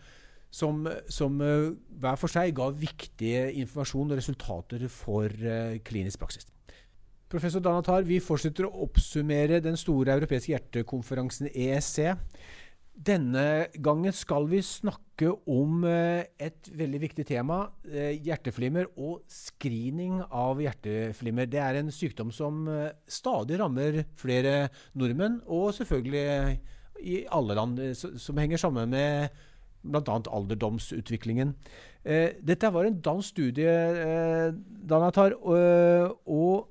som, 0.50 0.88
som 1.10 1.38
eh, 1.42 1.70
hver 2.02 2.18
for 2.18 2.34
seg 2.34 2.56
ga 2.58 2.72
viktige 2.74 3.52
informasjon 3.62 4.16
og 4.16 4.18
resultater 4.18 4.88
for 4.89 5.30
eh, 5.30 5.78
klinisk 5.86 6.26
praksis. 6.26 6.50
Professor 7.30 7.62
Danatar, 7.66 8.04
vi 8.06 8.20
fortsetter 8.22 8.68
å 8.68 8.84
oppsummere 8.86 9.62
den 9.62 9.78
store 9.78 10.18
europeiske 10.18 10.54
hjertekonferansen 10.54 11.50
ESC. 11.50 12.12
Denne 12.93 13.71
gangen 13.82 14.13
skal 14.13 14.45
vi 14.51 14.60
snakke 14.62 15.32
om 15.49 15.82
eh, 15.89 16.29
et 16.38 16.69
veldig 16.77 16.99
viktig 17.01 17.25
tema. 17.25 17.65
Eh, 17.89 18.19
hjerteflimmer 18.21 18.91
og 18.93 19.23
screening 19.34 20.19
av 20.29 20.62
hjerteflimmer. 20.62 21.49
Det 21.49 21.62
er 21.62 21.79
en 21.79 21.89
sykdom 21.93 22.29
som 22.34 22.67
eh, 22.69 22.93
stadig 23.10 23.58
rammer 23.60 24.03
flere 24.19 24.69
nordmenn, 24.93 25.41
og 25.49 25.73
selvfølgelig 25.79 26.60
i 27.03 27.23
alle 27.34 27.58
land, 27.58 27.82
som 27.97 28.38
henger 28.39 28.62
sammen 28.62 28.93
med 28.93 29.41
bl.a. 29.84 30.19
alderdomsutviklingen. 30.32 31.49
Dette 32.03 32.69
var 32.71 32.88
en 32.88 33.01
dansk 33.03 33.34
studie, 33.34 33.73
Danatar, 34.88 35.36
og 35.43 36.69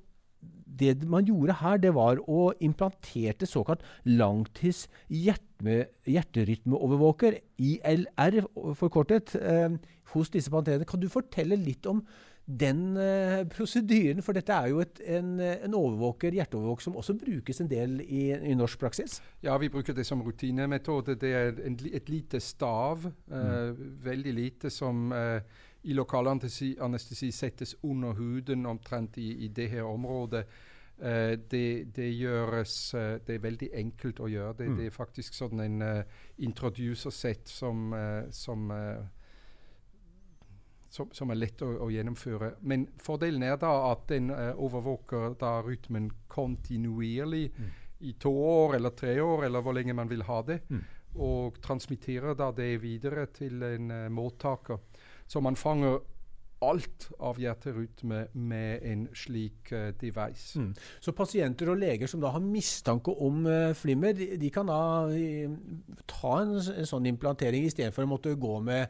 det 0.79 1.09
man 1.09 1.25
gjorde 1.27 1.53
her, 1.61 1.77
det 1.77 1.93
var 1.95 2.17
å 2.29 2.53
implanterte 2.63 3.45
såkalt 3.49 3.81
langtids 4.05 4.87
hjerterytmeovervåker, 5.13 7.33
ILR 7.61 8.41
forkortet, 8.79 9.35
eh, 9.39 9.69
hos 10.13 10.29
disse 10.29 10.51
pasientene. 10.51 10.85
Kan 10.89 11.01
du 11.01 11.09
fortelle 11.09 11.55
litt 11.59 11.85
om 11.89 12.05
den 12.45 12.97
eh, 12.99 13.45
prosedyren? 13.47 14.21
For 14.25 14.33
dette 14.35 14.53
er 14.53 14.67
jo 14.73 14.79
et, 14.83 15.01
en, 15.07 15.39
en 15.39 15.73
overvåker, 15.77 16.33
hjerteovervåker 16.35 16.83
som 16.87 16.97
også 16.99 17.13
brukes 17.19 17.61
en 17.63 17.71
del 17.71 18.01
i, 18.03 18.35
i, 18.35 18.55
norsk 18.57 18.79
praksis? 18.81 19.21
Ja, 19.45 19.57
vi 19.61 19.69
bruker 19.73 19.93
det 19.95 20.05
som 20.09 20.23
rutinemetode. 20.25 21.15
Det 21.21 21.31
er 21.33 21.47
en, 21.65 21.75
et 21.93 22.07
lite 22.11 22.39
stav, 22.43 22.97
eh, 23.07 23.37
mm. 23.37 23.75
veldig 24.03 24.33
lite, 24.33 24.69
som 24.73 25.11
uh, 25.11 25.39
i 25.83 25.93
lokal 25.93 26.27
anestesi 26.27 27.31
settes 27.31 27.75
under 27.81 28.13
huden 28.13 28.65
omtrent 28.65 29.17
i, 29.17 29.45
i 29.45 29.47
det 29.47 29.67
her 29.67 29.83
området. 29.83 30.45
Uh, 31.03 31.33
det, 31.51 31.95
det, 31.95 32.11
gjøres 32.13 32.93
uh, 32.93 33.17
Det 33.25 33.35
er 33.35 33.41
veldig 33.41 33.69
enkelt 33.75 34.21
å 34.21 34.29
gjøre 34.29 34.53
det. 34.59 34.67
Mm. 34.69 34.77
Det 34.77 34.85
er 34.87 34.93
faktisk 34.93 35.35
sånn 35.35 35.63
en 35.63 35.81
uh, 35.81 36.21
introducer-sett 36.45 37.49
som, 37.49 37.91
som 38.31 38.71
som, 40.93 41.09
som, 41.09 41.31
er 41.33 41.39
lett 41.39 41.61
å, 41.65 41.71
å, 41.81 41.89
gjennomføre. 41.89 42.51
Men 42.69 42.85
fordelen 43.01 43.41
er 43.47 43.55
da 43.57 43.71
at 43.89 44.05
den 44.11 44.29
overvåker 44.29 45.33
da 45.41 45.55
rytmen 45.65 46.11
kontinuerlig 46.29 47.47
mm. 47.49 47.71
i 48.05 48.13
to 48.21 48.29
år 48.29 48.75
eller 48.77 48.93
tre 48.93 49.15
år, 49.21 49.47
eller 49.47 49.65
hvor 49.65 49.73
lenge 49.73 49.95
man 49.97 50.11
vil 50.11 50.21
ha 50.27 50.37
det. 50.45 50.59
Mm. 50.69 50.83
Og 51.25 51.57
transmitterer 51.65 52.37
da 52.37 52.51
det 52.53 52.75
videre 52.85 53.25
til 53.33 53.65
en 53.65 53.89
mottaker. 54.13 54.85
Så 55.27 55.41
man 55.41 55.57
fanger 55.59 56.01
alt 56.63 57.07
av 57.23 57.39
hjerterytme 57.41 58.27
med 58.33 58.85
en 58.87 59.07
slik 59.17 59.71
uh, 59.73 59.89
device. 59.99 60.59
Mm. 60.59 60.71
Så 61.03 61.13
pasienter 61.15 61.71
og 61.71 61.81
leger 61.81 62.09
som 62.09 62.21
da 62.23 62.31
har 62.33 62.43
mistanke 62.43 63.13
om 63.25 63.43
uh, 63.47 63.73
flimmer, 63.77 64.15
de, 64.17 64.33
de, 64.39 64.51
kan 64.53 64.69
da 64.69 64.79
uh, 65.09 65.57
ta 66.09 66.37
en, 66.43 66.55
en 66.57 66.89
sånn 66.89 67.09
implantering 67.11 67.67
istedenfor 67.67 68.07
å 68.07 68.13
måtte 68.15 68.35
gå 68.39 68.57
med 68.63 68.85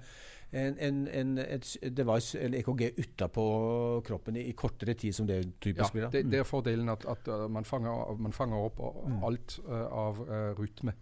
en, 0.53 0.75
en, 0.85 0.97
en, 1.09 1.37
et 1.41 1.69
device 1.97 2.37
eller 2.37 2.59
EKG 2.61 2.99
utapå 3.01 3.45
kroppen 4.05 4.37
i, 4.37 4.43
i, 4.51 4.53
kortere 4.57 4.93
tid, 4.93 5.15
som 5.17 5.25
det 5.29 5.39
typisk 5.57 5.95
blir? 5.95 6.05
Ja, 6.05 6.11
det, 6.13 6.27
det, 6.29 6.43
er 6.43 6.45
fordelen 6.45 6.93
at, 6.93 7.07
at 7.09 7.31
man, 7.49 7.65
fanger, 7.65 8.13
man, 8.21 8.35
fanger, 8.37 8.67
opp 8.69 8.83
mm. 8.83 9.17
alt 9.25 9.57
av 9.65 10.21
rytme. 10.59 10.93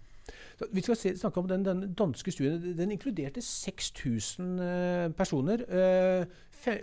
Så 0.60 0.68
vi 0.72 0.84
skal 0.86 0.98
se, 1.00 1.16
snakke 1.18 1.42
om 1.42 1.48
den, 1.50 1.66
den, 1.66 1.94
danske 1.98 2.32
studien. 2.32 2.62
Den 2.78 2.92
inkluderte 2.92 3.42
6000 3.42 4.60
uh, 4.60 5.12
personer. 5.18 5.66
Uh, 5.68 6.26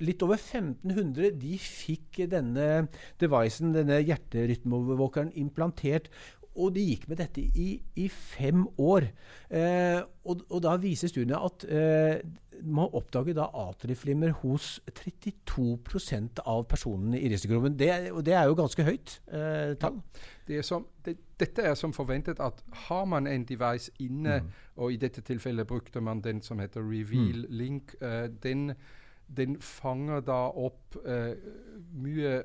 litt 0.03 0.23
over 0.27 0.35
1500 0.35 1.31
de 1.39 1.59
fikk 1.63 2.25
denne 2.33 2.89
devicen, 3.21 3.71
denne 3.77 4.01
hjerterytmeovervåkeren, 4.03 5.31
implantert. 5.39 6.11
Og 6.59 6.75
de 6.75 6.83
gikk 6.83 7.07
med 7.11 7.21
dette 7.21 7.41
i, 7.41 7.71
i 7.97 8.09
fem 8.11 8.65
år. 8.83 9.09
Eh, 9.51 10.01
og, 10.25 10.43
og, 10.49 10.61
da 10.65 10.75
viser 10.83 11.11
studiene 11.11 11.39
at 11.39 11.65
eh, 11.71 12.19
man 12.67 12.91
oppdager 12.97 13.37
da 13.39 13.47
atrieflimmer 13.55 14.33
hos 14.43 14.81
32% 14.91 16.43
av 16.45 16.65
personene 16.71 17.21
i 17.21 17.31
risikogruppen. 17.31 17.79
Det, 17.79 17.91
og 18.11 18.25
det 18.27 18.35
er 18.35 18.49
jo 18.51 18.59
ganske 18.59 18.87
høyt 18.87 19.15
eh, 19.31 19.77
tall. 19.81 20.01
Det 20.49 20.65
som, 20.67 20.87
det, 21.05 21.17
dette 21.41 21.63
er 21.71 21.77
som 21.79 21.95
forventet 21.95 22.41
at 22.43 22.63
har 22.89 23.05
man 23.07 23.27
en 23.31 23.47
device 23.47 23.93
inne, 24.03 24.41
mm. 24.43 24.51
og 24.83 24.93
i 24.93 25.01
dette 25.01 25.23
tilfellet 25.23 25.69
brukte 25.69 26.01
man 26.01 26.23
den 26.25 26.43
som 26.43 26.59
heter 26.59 26.83
Reveal 26.83 27.47
mm. 27.47 27.55
Link, 27.55 27.95
uh, 28.03 28.27
den, 28.43 28.73
den, 29.37 29.59
fanger 29.61 30.25
da 30.25 30.41
opp 30.57 30.97
uh, 31.05 31.37
mye 31.95 32.43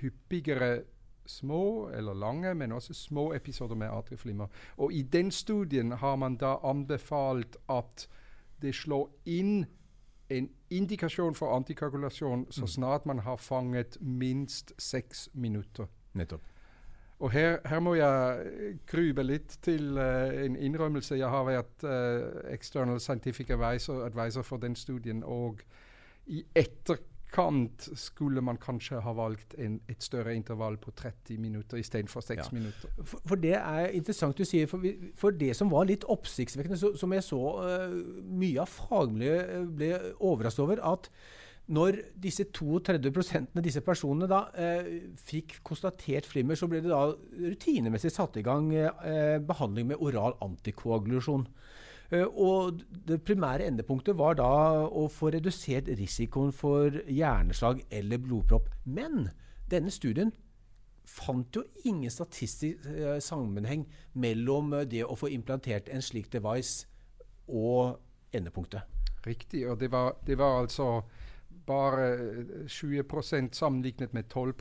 hyppigere 0.00 0.82
små 1.30 1.88
eller 1.94 2.14
lange, 2.14 2.54
men 2.54 2.72
også 2.72 2.94
små 2.94 3.30
episoder 3.34 3.74
med 3.74 3.88
atrieflimmer. 3.92 4.46
Og 4.76 4.92
i 4.92 5.02
den 5.02 5.30
studien 5.30 5.92
har 5.92 6.16
man 6.16 6.36
da 6.36 6.56
anbefalt 6.64 7.56
at 7.68 8.08
det 8.62 8.74
slår 8.74 9.08
inn 9.26 9.64
en 10.30 10.50
indikasjon 10.70 11.34
for 11.34 11.56
antikoagulasjon 11.56 12.46
så 12.50 12.60
mm. 12.60 12.66
snart 12.66 13.06
man 13.06 13.18
har 13.18 13.36
fanget 13.36 13.98
minst 14.00 14.72
seks 14.78 15.28
minutter. 15.34 15.86
Nettopp. 16.14 16.42
Og 17.20 17.30
her, 17.30 17.58
her, 17.68 17.80
må 17.80 17.94
jeg 17.94 18.76
krype 18.88 19.22
litt 19.22 19.58
til 19.62 19.98
uh, 19.98 20.30
en 20.44 20.56
innrømmelse. 20.56 21.18
Jeg 21.20 21.28
har 21.28 21.44
vært 21.44 21.84
uh, 21.84 22.40
external 22.48 23.00
scientific 23.00 23.50
advisor, 23.50 24.06
advisor, 24.06 24.42
for 24.42 24.56
den 24.56 24.76
studien. 24.76 25.20
Og 25.24 25.60
i 26.26 26.40
etter, 26.56 26.96
kant 27.34 27.88
skulle 27.98 28.42
man 28.44 28.58
kanskje 28.60 29.00
ha 29.04 29.12
valgt 29.16 29.54
en, 29.58 29.78
et 29.90 30.02
større 30.02 30.34
intervall 30.36 30.78
på 30.82 30.92
30 30.96 31.38
minutter 31.42 31.80
istedenfor 31.80 32.24
6 32.24 32.40
ja. 32.40 32.48
minutter. 32.56 32.94
For, 33.02 33.20
for, 33.26 33.40
det 33.40 33.56
er 33.58 33.92
interessant 33.96 34.38
du 34.38 34.44
sier. 34.44 34.70
For, 34.70 34.82
vi, 34.82 34.94
for 35.18 35.36
det 35.36 35.52
som 35.58 35.70
var 35.72 35.88
litt 35.90 36.06
oppsiktsvekkende, 36.10 36.78
så, 36.80 36.94
som 36.98 37.14
jeg 37.16 37.26
så 37.26 37.42
uh, 37.60 38.00
mye 38.40 38.64
av 38.64 38.72
fagmiljøet 38.72 39.54
uh, 39.54 39.70
ble 39.80 39.92
overrasket 40.18 40.66
over, 40.66 40.82
at 40.92 41.10
når 41.70 42.00
disse 42.18 42.48
32 42.50 43.12
prosentene, 43.14 43.62
disse 43.62 43.82
personene, 43.86 44.26
da 44.30 44.40
eh, 44.58 44.88
fikk 45.22 45.60
konstatert 45.66 46.26
flimmer, 46.26 46.58
så 46.58 46.66
ble 46.70 46.80
det 46.82 46.90
da 46.90 47.12
rutinemessig 47.44 48.10
satt 48.10 48.40
i 48.40 48.44
gang 48.46 48.72
eh, 48.74 49.36
behandling 49.46 49.92
med 49.92 50.02
oral 50.02 50.34
antikoagulasjon. 50.42 51.46
Eh, 52.10 52.26
og 52.26 52.82
det 53.08 53.22
primære 53.22 53.68
endepunktet 53.70 54.18
var 54.18 54.36
da 54.38 54.50
å 54.86 55.06
få 55.12 55.30
redusert 55.34 55.90
risikoen 55.98 56.52
for 56.52 57.02
hjerneslag 57.06 57.84
eller 57.90 58.22
blodpropp. 58.22 58.70
Men 58.84 59.28
denne 59.70 59.92
studien 59.94 60.32
fant 61.10 61.56
jo 61.56 61.64
ingen 61.84 62.10
statistisk 62.10 62.86
eh, 62.90 63.18
sammenheng 63.22 63.86
mellom 64.14 64.74
eh, 64.74 64.86
det 64.90 65.04
å 65.06 65.18
få 65.18 65.30
implantert 65.34 65.90
en 65.90 66.02
slik 66.02 66.30
device 66.32 66.86
og 67.48 67.98
endepunktet. 68.34 68.86
Riktig. 69.26 69.66
Og 69.68 69.78
det 69.80 69.90
var, 69.92 70.16
det 70.26 70.38
var 70.38 70.62
altså 70.62 71.02
bare 71.70 72.06
20% 72.66 73.54
sammenlignet 73.54 74.14
med 74.14 74.28
12 74.28 74.54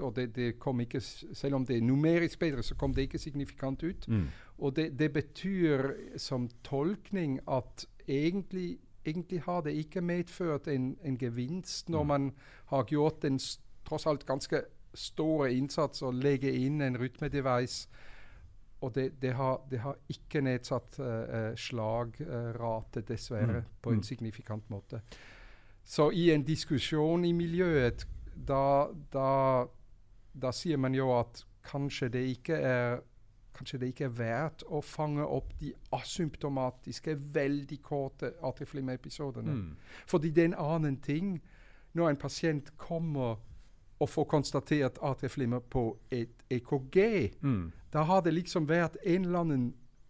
og 0.00 0.16
det, 0.16 0.26
det, 0.36 0.58
kom 0.58 0.80
ikke, 0.80 1.00
Selv 1.00 1.54
om 1.54 1.66
det 1.66 1.76
er 1.76 1.82
numerisk 1.82 2.38
bedre, 2.38 2.62
så 2.62 2.74
kom 2.74 2.94
det 2.94 3.08
ikke 3.08 3.18
signifikant 3.18 3.82
ut. 3.82 4.08
Mm. 4.08 4.26
Og 4.58 4.76
det, 4.76 4.98
det, 4.98 5.12
betyr 5.12 5.92
som 6.16 6.48
tolkning 6.64 7.40
at 7.48 7.86
egentlig, 8.08 8.78
egentlig 9.06 9.40
har 9.40 9.60
det 9.60 9.72
ikke 9.72 10.00
medført 10.00 10.68
en, 10.68 10.96
en 11.04 11.18
gevinst 11.18 11.88
når 11.88 12.02
mm. 12.02 12.08
man 12.08 12.32
har 12.66 12.84
gjort 12.84 13.24
en 13.24 13.40
tross 13.84 14.06
alt 14.06 14.26
ganske 14.26 14.62
store 14.94 15.52
innsats 15.54 16.02
og 16.02 16.14
legge 16.14 16.52
inn 16.52 16.80
en 16.82 16.98
rytmedevice. 16.98 17.88
Og 18.80 18.94
det, 18.94 19.10
det, 19.22 19.34
har, 19.36 19.60
det, 19.70 19.78
har, 19.78 19.96
ikke 20.08 20.40
nedsatt 20.40 20.96
uh, 21.00 21.52
slagrate, 21.56 23.02
dessverre, 23.08 23.60
mm. 23.60 23.76
på 23.82 23.90
en 23.92 24.00
mm. 24.00 24.02
signifikant 24.08 24.70
måte. 24.70 25.02
Så 25.84 26.10
i 26.10 26.30
en 26.30 26.44
diskusjon 26.46 27.24
i 27.24 27.32
miljøet, 27.32 28.06
da, 28.34 28.88
da, 29.12 29.30
da 30.32 30.52
sier 30.54 30.78
man 30.78 30.94
jo 30.94 31.10
at 31.18 31.44
kanskje 31.66 32.08
det 32.08 32.26
ikke 32.36 32.56
er 32.56 33.00
kanskje 33.60 33.78
det 33.82 33.90
ikke 33.92 34.06
er 34.06 34.12
verdt 34.16 34.62
å 34.72 34.80
fange 34.80 35.24
opp 35.26 35.52
de 35.60 35.74
asymptomatiske, 35.92 37.16
veldig 37.34 37.76
korte 37.84 38.32
atrieflimmeepisodene. 38.46 39.52
Mm. 39.52 39.74
Fordi 40.08 40.30
det 40.30 40.44
er 40.44 40.48
en 40.52 40.60
annen 40.64 40.96
ting 41.04 41.34
når 41.92 42.08
en 42.08 42.20
pasient 42.22 42.70
kommer 42.80 43.36
og 44.00 44.08
får 44.08 44.24
konstatert 44.30 44.98
atrieflimmer 45.04 45.60
på 45.60 45.98
et 46.10 46.44
EKG. 46.50 46.98
Mm. 47.42 47.72
Da 47.92 48.06
har 48.08 48.24
det 48.24 48.32
liksom 48.34 48.68
vært 48.68 48.96
en 49.04 49.28
eller 49.28 49.44
annen 49.44 49.66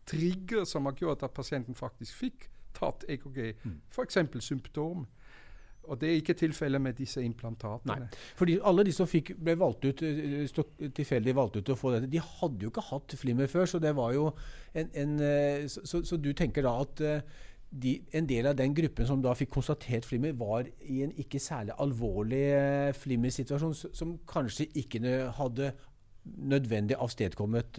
trigger 0.06 0.64
som 0.64 0.86
har 0.86 0.94
gjort 1.00 1.24
at 1.26 1.34
pasienten 1.34 1.74
faktisk 1.74 2.14
fikk 2.22 2.46
tatt 2.76 3.04
EKG. 3.08 3.40
Mm. 3.64 3.80
F.eks. 3.90 4.18
symptom. 4.46 5.08
Og 5.90 5.98
Det 5.98 6.08
er 6.08 6.18
ikke 6.20 6.36
tilfellet 6.38 6.82
med 6.82 6.96
disse 6.98 7.22
implantatene. 7.24 7.96
Nei, 7.98 8.08
fordi 8.38 8.58
Alle 8.62 8.84
de 8.86 8.94
som 8.94 9.08
fikk, 9.10 9.34
ble 9.42 9.56
valgt 9.58 9.84
ut, 9.84 10.02
eh, 10.06 10.90
tilfeldig 10.94 11.34
valgt 11.36 11.58
ut 11.58 11.64
til 11.66 11.74
å 11.74 11.78
få 11.78 11.94
dette, 11.96 12.10
de 12.10 12.22
hadde 12.22 12.62
jo 12.62 12.70
ikke 12.70 12.86
hatt 12.92 13.14
flimmer 13.18 13.50
før. 13.50 13.66
Så 13.66 13.80
det 13.82 13.94
var 13.98 14.14
jo 14.14 14.28
en, 14.74 14.90
en 14.94 15.16
eh, 15.20 15.66
så, 15.66 16.02
så, 16.04 16.16
du 16.16 16.32
tenker 16.32 16.62
da 16.66 16.76
at 16.84 17.02
eh, 17.02 17.24
de, 17.70 17.96
en 18.14 18.26
del 18.26 18.46
av 18.50 18.56
den 18.58 18.74
gruppen 18.74 19.06
som 19.06 19.22
da 19.22 19.34
fikk 19.38 19.50
konstatert 19.58 20.06
flimmer, 20.06 20.32
var 20.38 20.70
i 20.86 21.02
en 21.06 21.12
ikke 21.18 21.42
særlig 21.42 21.74
alvorlig 21.78 22.94
flimmersituasjon, 22.98 23.74
som 23.74 24.16
kanskje 24.30 24.66
ikke 24.74 25.02
hadde 25.38 25.72
nødvendig 26.24 26.98
avstedkommet 26.98 27.78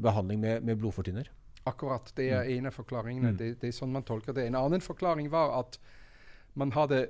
behandling 0.00 0.40
med, 0.40 0.64
med 0.64 0.80
blodfortynner? 0.80 1.28
Akkurat. 1.66 2.12
Det 2.16 2.30
er 2.30 2.44
mm. 2.44 2.50
en 2.56 2.70
av 2.70 2.76
forklaringene. 2.76 3.30
Mm. 3.34 3.36
Det, 3.36 3.52
det, 3.60 3.68
er 3.68 3.74
sånn 3.74 3.92
man 3.92 4.06
tolker 4.06 4.36
det. 4.36 4.46
En 4.46 4.58
annen 4.60 4.84
forklaring 4.84 5.28
var 5.32 5.56
at 5.58 5.78
man 6.56 6.72
hadde 6.72 7.06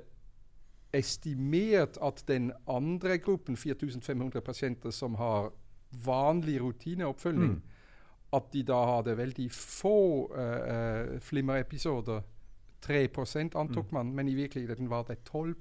estimert 0.95 1.97
at 2.03 2.23
den 2.27 2.51
andre 2.67 3.17
gruppen, 3.17 3.57
4500 3.57 4.41
pasienter 4.41 4.91
som 4.91 5.15
har 5.15 5.51
vanlig 6.05 6.61
rutineoppfølging, 6.61 7.57
mm. 7.57 7.61
at 8.33 8.49
de 8.53 8.63
da 8.67 8.79
hadde 8.95 9.17
veldig 9.17 9.47
få 9.51 9.99
uh, 10.31 11.19
flimmerepisoder 11.23 12.21
3% 12.85 13.55
antok 13.57 13.91
man, 13.91 14.11
men 14.15 14.27
i 14.29 14.35
virkeligheten 14.37 14.89
var 14.89 15.05
det 15.07 15.17
12 15.25 15.55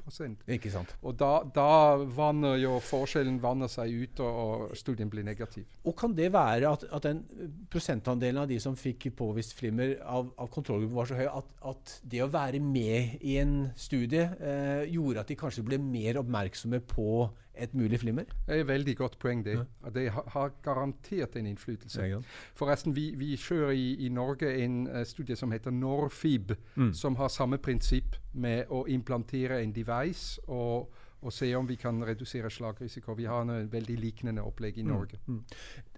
Ikke 0.53 0.71
sant. 0.71 0.93
Og 1.03 1.17
da, 1.19 1.41
da 1.55 1.97
vanner 1.97 2.57
jo 2.61 2.77
forskjellen 2.83 3.41
vanner 3.43 3.71
seg 3.73 3.91
ut, 3.91 4.21
og, 4.21 4.37
og 4.43 4.77
studien 4.77 5.11
blir 5.11 5.25
negativ. 5.27 5.65
Og 5.85 5.97
Kan 5.97 6.15
det 6.17 6.33
være 6.33 6.69
at, 6.69 6.85
at 6.93 7.09
den 7.09 7.25
prosentandelen 7.73 8.43
av 8.43 8.49
de 8.51 8.61
som 8.61 8.77
fikk 8.77 9.09
påvist 9.17 9.57
flimmer 9.59 9.97
av, 10.03 10.31
av 10.37 10.51
kontrollgruppen 10.53 10.97
var 10.97 11.11
så 11.11 11.19
høy 11.19 11.27
at, 11.31 11.51
at, 11.73 11.97
det 12.07 12.23
å 12.23 12.31
være 12.31 12.61
med 12.61 13.25
i 13.25 13.39
en 13.41 13.57
studie 13.77 14.27
eh, 14.41 14.85
gjorde 14.93 15.23
at 15.23 15.31
de 15.33 15.39
kanskje 15.39 15.65
ble 15.67 15.81
mer 15.83 16.21
oppmerksomme 16.21 16.83
på 16.87 17.27
et 17.59 17.75
mulig 17.75 18.01
flimmer? 18.01 18.25
Det 18.47 18.61
er 18.61 18.69
veldig 18.69 18.97
godt 18.97 19.19
poeng, 19.19 19.45
det. 19.45 19.57
Ja. 19.59 19.91
Det 19.95 20.11
har 20.11 20.53
garantert 20.63 21.37
en 21.37 21.47
innflytelse. 21.47 22.03
Ja, 22.03 22.21
Forresten, 22.55 22.97
vi, 22.97 23.15
vi 23.17 23.37
kjører 23.37 23.71
i, 23.71 23.89
i, 24.07 24.09
Norge 24.09 24.53
en 24.65 24.87
uh, 24.89 25.03
studie 25.05 25.37
som 25.37 25.53
heter 25.53 25.71
Norfib, 25.71 26.53
mm. 26.75 26.93
som 26.95 27.17
har 27.17 27.29
samme 27.29 27.59
prinsipp 27.59 28.17
med 28.33 28.71
å 28.71 28.85
implantere 28.89 29.61
en 29.63 29.73
device 29.73 30.41
og, 30.47 30.93
og 31.23 31.33
se 31.33 31.51
om 31.57 31.69
vi 31.69 31.77
kan 31.81 32.03
redusere 32.05 32.51
slagrisiko. 32.51 33.15
Vi 33.15 33.29
har 33.31 33.43
en 33.43 33.71
veldig 33.73 33.99
liknende 34.01 34.45
opplegg 34.45 34.79
i 34.79 34.87
mm. 34.87 34.91
Norge. 34.93 35.21
Mm. 35.27 35.45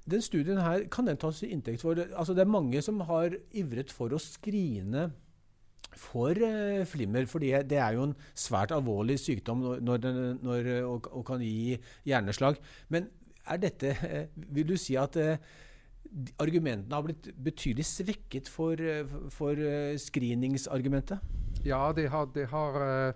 Den 0.09 0.23
studien 0.23 0.61
her, 0.62 0.87
kan 0.90 1.07
den 1.07 1.21
tas 1.21 1.42
i 1.42 1.51
inntekt 1.53 1.83
for 1.85 1.99
altså 1.99 2.35
Det 2.35 2.40
er 2.40 2.49
mange 2.49 2.81
som 2.83 3.01
har 3.01 3.35
ivret 3.53 3.92
for 3.92 4.14
å 4.14 4.21
skrine 4.23 5.11
for 5.96 6.37
uh, 6.37 6.85
flimmer. 6.87 7.27
fordi 7.27 7.53
det 7.68 7.79
er 7.79 7.96
jo 7.96 8.09
en 8.09 8.16
svært 8.35 8.72
alvorlig 8.72 9.18
sykdom 9.20 9.64
når, 9.64 9.81
når, 9.81 10.18
når, 10.42 10.68
og, 10.85 11.09
og, 11.12 11.24
kan 11.27 11.40
gi 11.40 11.79
hjerneslag. 12.05 12.59
Men 12.88 13.09
er 13.48 13.57
dette 13.57 13.94
Vil 14.35 14.68
du 14.68 14.77
si 14.77 14.96
at 14.96 15.16
argumentene 16.40 16.94
har 16.94 17.05
blitt 17.05 17.31
betydelig 17.37 17.85
svekket 17.85 18.48
for, 18.48 18.77
for 19.33 19.57
screeningsargumentet? 20.01 21.18
Ja, 21.64 21.92
det 21.92 22.09
har, 22.12 22.29
det 22.33 22.46
har 22.48 23.14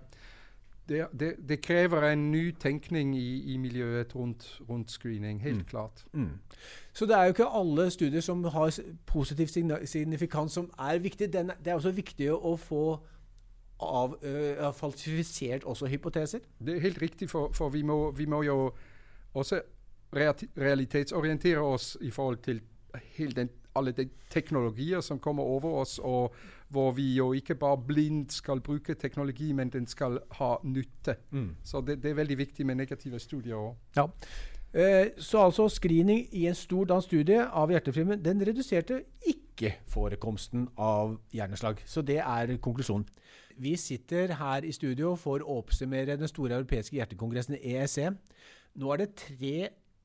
det, 0.89 1.07
det, 1.19 1.35
det, 1.49 1.61
krever 1.61 2.01
en 2.11 2.31
ny 2.31 2.51
tenkning 2.59 3.15
i, 3.17 3.53
i 3.53 3.57
miljøet 3.57 4.15
rundt, 4.15 4.61
rundt, 4.69 4.91
screening. 4.91 5.41
Helt 5.41 5.57
mm. 5.57 5.65
klart. 5.65 6.05
Mm. 6.11 6.29
Så 6.93 7.05
det 7.05 7.15
er 7.15 7.23
jo 7.23 7.27
ikke 7.27 7.45
alle 7.45 7.89
studier 7.89 8.21
som 8.21 8.43
har 8.43 8.79
positiv 9.05 9.47
signifikans 9.85 10.51
som 10.51 10.71
er 10.79 10.97
viktig. 10.97 11.33
Den, 11.33 11.51
det 11.65 11.71
er 11.71 11.75
også 11.75 11.91
viktig 11.91 12.31
å 12.33 12.55
få 12.59 12.99
av, 13.83 14.17
uh, 14.23 14.71
falsifisert 14.73 15.63
også 15.63 15.85
hypoteser? 15.85 16.39
Det 16.59 16.75
er 16.75 16.79
helt 16.79 17.01
riktig, 17.01 17.29
for, 17.29 17.51
for 17.53 17.69
vi, 17.69 17.81
må, 17.81 18.11
vi, 18.11 18.25
må, 18.25 18.43
jo 18.43 18.71
også 19.33 19.61
realitetsorientere 20.57 21.59
oss 21.59 21.97
i 22.01 22.11
forhold 22.11 22.37
til 22.37 22.61
den, 23.35 23.49
alle 23.75 23.91
de 23.91 24.09
teknologier 24.29 25.01
som 25.01 25.19
kommer 25.19 25.43
over 25.43 25.79
oss. 25.81 25.99
og 25.99 26.35
hvor 26.73 26.91
vi 26.97 27.05
jo 27.15 27.31
ikke 27.37 27.55
bare 27.55 27.77
blindt 27.87 28.33
skal 28.33 28.61
bruke 28.65 28.95
teknologi, 28.97 29.51
men 29.53 29.69
den 29.69 29.85
skal 29.87 30.17
ha 30.39 30.55
nytte. 30.63 31.15
Mm. 31.31 31.51
Så 31.63 31.81
det, 31.81 31.99
det, 32.03 32.11
er 32.11 32.19
veldig 32.21 32.37
viktig 32.37 32.65
med 32.65 32.81
negative 32.81 33.19
studier 33.21 33.59
òg. 33.59 33.75
Ja. 33.97 34.07
Eh, 34.73 35.11
så 35.21 35.43
altså 35.45 35.67
screening 35.69 36.25
i 36.33 36.47
en 36.49 36.57
stor 36.57 36.87
dansk 36.89 37.11
studie 37.11 37.43
av 37.45 37.69
hjerteflimmer 37.69 38.17
den 38.17 38.41
reduserte 38.41 39.03
ikke 39.29 39.75
forekomsten 39.87 40.65
av 40.81 41.19
hjerneslag. 41.33 41.83
Så 41.85 42.01
det 42.01 42.17
er 42.23 42.57
konklusjonen. 42.57 43.05
Vi 43.57 43.75
sitter 43.77 44.33
her 44.39 44.65
i 44.65 44.73
studio 44.73 45.13
for 45.19 45.43
å 45.45 45.59
oppsummere 45.61 46.17
den 46.17 46.27
store 46.27 46.57
europeiske 46.57 46.97
hjertekongressen 46.97 47.59
EEC. 47.61 48.09
Nå 48.81 48.89
er 48.93 49.03
det 49.03 49.13
tre 49.27 49.55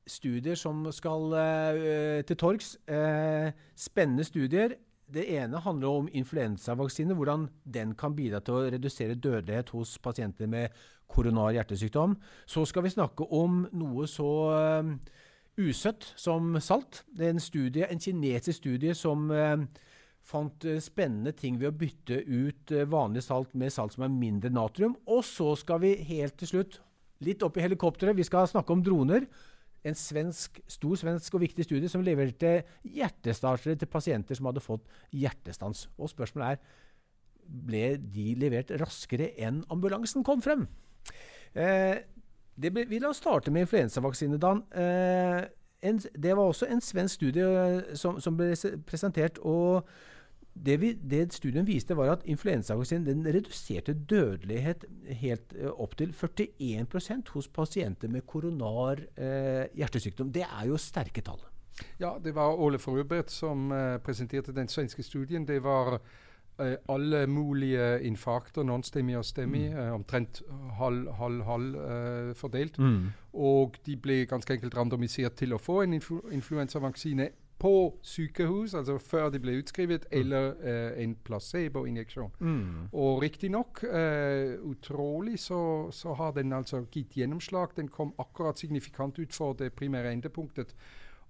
studier 0.09 0.57
som 0.57 0.85
skal 0.93 1.33
uh, 1.33 2.21
til 2.25 2.37
torgs. 2.37 2.75
Uh, 2.85 3.49
spennende 3.77 4.25
studier. 4.27 4.77
Det 5.09 5.25
ene 5.33 5.57
handler 5.63 6.01
om 6.03 6.09
influensavaksine, 6.13 7.15
hvordan 7.17 7.47
den 7.65 7.95
kan 7.97 8.13
bidra 8.13 8.41
til 8.45 8.59
å 8.59 8.65
redusere 8.69 9.17
dødelighet 9.17 9.71
hos 9.73 9.95
pasienter 9.97 10.49
med 10.49 10.75
koronar 11.09 11.55
hjertesykdom. 11.55 12.13
Så 12.45 12.65
skal 12.69 12.85
vi 12.85 12.93
snakke 12.93 13.25
om 13.33 13.63
noe 13.73 14.05
så 14.09 14.29
uh, 14.53 14.91
usøtt 15.57 16.11
som 16.13 16.59
salt. 16.61 17.03
Det 17.09 17.25
er 17.25 17.33
en, 17.33 17.41
studie, 17.41 17.87
en 17.89 18.01
kinesisk 18.01 18.61
studie 18.61 18.93
som 18.93 19.31
uh, 19.33 19.57
fant 20.21 20.69
uh, 20.69 20.77
spennende 20.83 21.33
ting 21.33 21.57
ved 21.57 21.71
å 21.71 21.77
bytte 21.81 22.21
ut 22.29 22.75
vanlig 22.93 23.25
salt 23.25 23.57
med 23.57 23.73
salt 23.73 23.97
som 23.97 24.05
er 24.05 24.13
mindre 24.13 24.53
natrium. 24.53 24.93
Og 25.09 25.25
så 25.25 25.55
skal 25.57 25.81
vi 25.87 25.95
helt 26.11 26.37
til 26.37 26.53
slutt, 26.53 26.81
litt 27.25 27.41
opp 27.43 27.57
i 27.57 27.65
helikopteret, 27.65 28.13
vi 28.15 28.29
skal 28.29 28.45
snakke 28.47 28.77
om 28.77 28.85
droner 28.85 29.25
en 29.87 29.95
svensk, 29.95 30.59
stor 30.67 30.99
svensk 30.99 31.35
og 31.37 31.43
viktig 31.45 31.65
studie 31.65 31.89
som 31.91 32.03
leverte 32.03 32.59
hjertestartere 32.83 33.77
til 33.79 33.91
pasienter 33.91 34.35
som 34.35 34.49
hadde 34.49 34.63
fått 34.63 34.87
hjertestans. 35.15 35.87
Og 35.97 36.11
spørsmålet 36.11 36.57
er 36.57 36.87
ble 37.49 37.83
de 37.97 38.33
levert 38.37 38.71
raskere 38.81 39.31
enn 39.41 39.63
ambulansen 39.73 40.25
kom 40.25 40.43
frem. 40.45 40.67
Eh, 41.57 41.97
ble, 42.59 42.85
vi 42.89 42.99
la 42.99 43.09
oss 43.09 43.21
starte 43.23 43.51
med 43.51 43.65
influensavaksine, 43.65 44.37
Dan. 44.41 44.63
Eh, 44.75 45.47
en, 45.89 45.99
det 46.13 46.35
var 46.35 46.43
også 46.51 46.67
en 46.69 46.83
svensk 46.83 47.21
studie 47.21 47.47
eh, 47.47 47.95
som, 47.97 48.19
som 48.21 48.37
ble 48.37 48.53
presentert. 48.85 49.39
og 49.41 49.87
det, 50.65 50.77
vi, 50.81 50.93
det, 50.93 51.33
studien 51.33 51.67
viste, 51.67 51.95
var 51.97 52.11
at 52.13 52.25
influensavaksinen 52.27 53.25
reduserte 53.25 53.93
dødelighet 53.93 54.85
helt 55.21 55.53
uh, 55.55 55.71
opp 55.79 55.95
til 55.99 56.11
41% 56.11 57.31
hos 57.33 57.47
pasienter 57.47 58.11
med 58.11 58.25
koronar 58.27 58.99
uh, 58.99 59.65
hjertesykdom. 59.75 60.33
Det 60.35 60.43
er 60.43 60.67
jo 60.67 60.77
sterke 60.77 61.23
tall. 61.23 61.41
Ja, 61.99 62.17
det 62.23 62.35
var 62.35 62.59
Ole 62.59 62.79
Frøbert 62.79 63.31
som 63.31 63.71
uh, 63.71 63.97
presenterte 64.03 64.55
den 64.55 64.67
svenske 64.67 65.03
studien. 65.03 65.47
Det 65.47 65.63
var 65.63 65.99
alle 66.91 67.21
mulige 67.27 68.01
infarkter, 68.03 68.65
non-STEMI 68.67 69.13
og 69.15 69.23
STEMI, 69.23 69.61
mm. 69.69 69.93
omtrent 69.95 70.41
halv-halv 70.75 72.33
fordelt. 72.35 72.75
Mm. 72.79 73.05
Og 73.33 73.77
de 73.85 73.95
ble 73.95 74.25
ganske 74.27 74.57
enkelt 74.57 74.75
randomisert 74.75 75.37
til 75.39 75.55
å 75.55 75.61
få 75.63 75.77
en 75.85 75.95
influ 75.95 76.17
influensavaksine 76.35 77.29
på 77.59 77.99
sykehus, 78.01 78.73
altså 78.73 78.97
før 78.97 79.29
de 79.29 79.39
ble 79.43 79.57
utskrevet, 79.59 80.05
mm. 80.11 80.19
eller 80.19 80.53
eh, 80.63 81.03
en 81.03 81.15
placeboinjeksjon. 81.27 82.31
Mm. 82.39 82.87
Og 82.93 83.21
riktignok, 83.21 83.83
eh, 83.83 84.55
utrolig, 84.63 85.39
så, 85.39 85.91
så, 85.91 86.13
har 86.13 86.31
den 86.31 86.53
altså 86.53 86.85
gitt 86.91 87.17
gjennomslag. 87.17 87.75
Den 87.75 87.87
kom 87.87 88.13
akkurat 88.19 88.59
signifikant 88.59 89.19
ut 89.19 89.35
for 89.35 89.53
det 89.53 89.73
primære 89.73 90.13
endepunktet. 90.13 90.75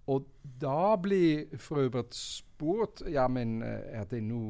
Og 0.10 0.26
da 0.60 0.96
ble 1.02 1.46
Frøbert 1.62 2.16
spurt 2.18 3.04
ja, 3.12 3.28
men 3.32 3.60
eh, 3.64 4.00
er 4.02 4.08
det 4.10 4.22
nå 4.26 4.42